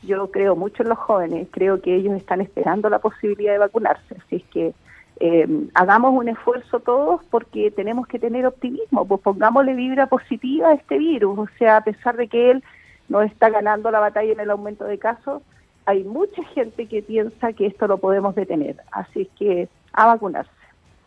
yo 0.01 0.31
creo 0.31 0.55
mucho 0.55 0.83
en 0.83 0.89
los 0.89 0.97
jóvenes, 0.97 1.47
creo 1.51 1.81
que 1.81 1.95
ellos 1.95 2.15
están 2.15 2.41
esperando 2.41 2.89
la 2.89 2.99
posibilidad 2.99 3.53
de 3.53 3.59
vacunarse. 3.59 4.15
Así 4.25 4.37
es 4.37 4.43
que 4.45 4.73
eh, 5.19 5.47
hagamos 5.73 6.13
un 6.13 6.29
esfuerzo 6.29 6.79
todos 6.79 7.21
porque 7.29 7.71
tenemos 7.71 8.07
que 8.07 8.19
tener 8.19 8.45
optimismo, 8.45 9.05
pues 9.05 9.21
pongámosle 9.21 9.73
vibra 9.73 10.07
positiva 10.07 10.69
a 10.69 10.73
este 10.73 10.97
virus, 10.97 11.37
o 11.37 11.47
sea, 11.57 11.77
a 11.77 11.83
pesar 11.83 12.15
de 12.15 12.27
que 12.27 12.51
él 12.51 12.63
no 13.09 13.21
está 13.21 13.49
ganando 13.49 13.91
la 13.91 13.99
batalla 13.99 14.31
en 14.31 14.39
el 14.39 14.49
aumento 14.49 14.85
de 14.85 14.97
casos, 14.97 15.41
hay 15.85 16.03
mucha 16.03 16.43
gente 16.55 16.85
que 16.85 17.01
piensa 17.01 17.53
que 17.53 17.65
esto 17.65 17.87
lo 17.87 17.97
podemos 17.97 18.35
detener, 18.35 18.77
así 18.91 19.21
es 19.21 19.27
que 19.37 19.69
a 19.91 20.05
vacunarse. 20.05 20.51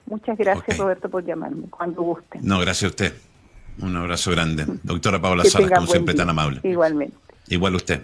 Muchas 0.07 0.37
gracias 0.37 0.77
Roberto 0.77 1.09
por 1.09 1.25
llamarme, 1.25 1.69
cuando 1.71 2.03
guste. 2.03 2.39
No, 2.43 2.59
gracias 2.59 2.85
a 2.85 2.89
usted. 2.89 3.13
Un 3.81 3.97
abrazo 3.97 4.31
grande. 4.33 4.67
Doctora 4.83 5.21
Salas, 5.45 5.71
como 5.71 5.87
siempre, 5.87 6.15
tan 6.15 6.29
amable. 6.29 6.61
Igualmente. 6.65 7.17
Igual 7.49 7.77
usted. 7.77 8.03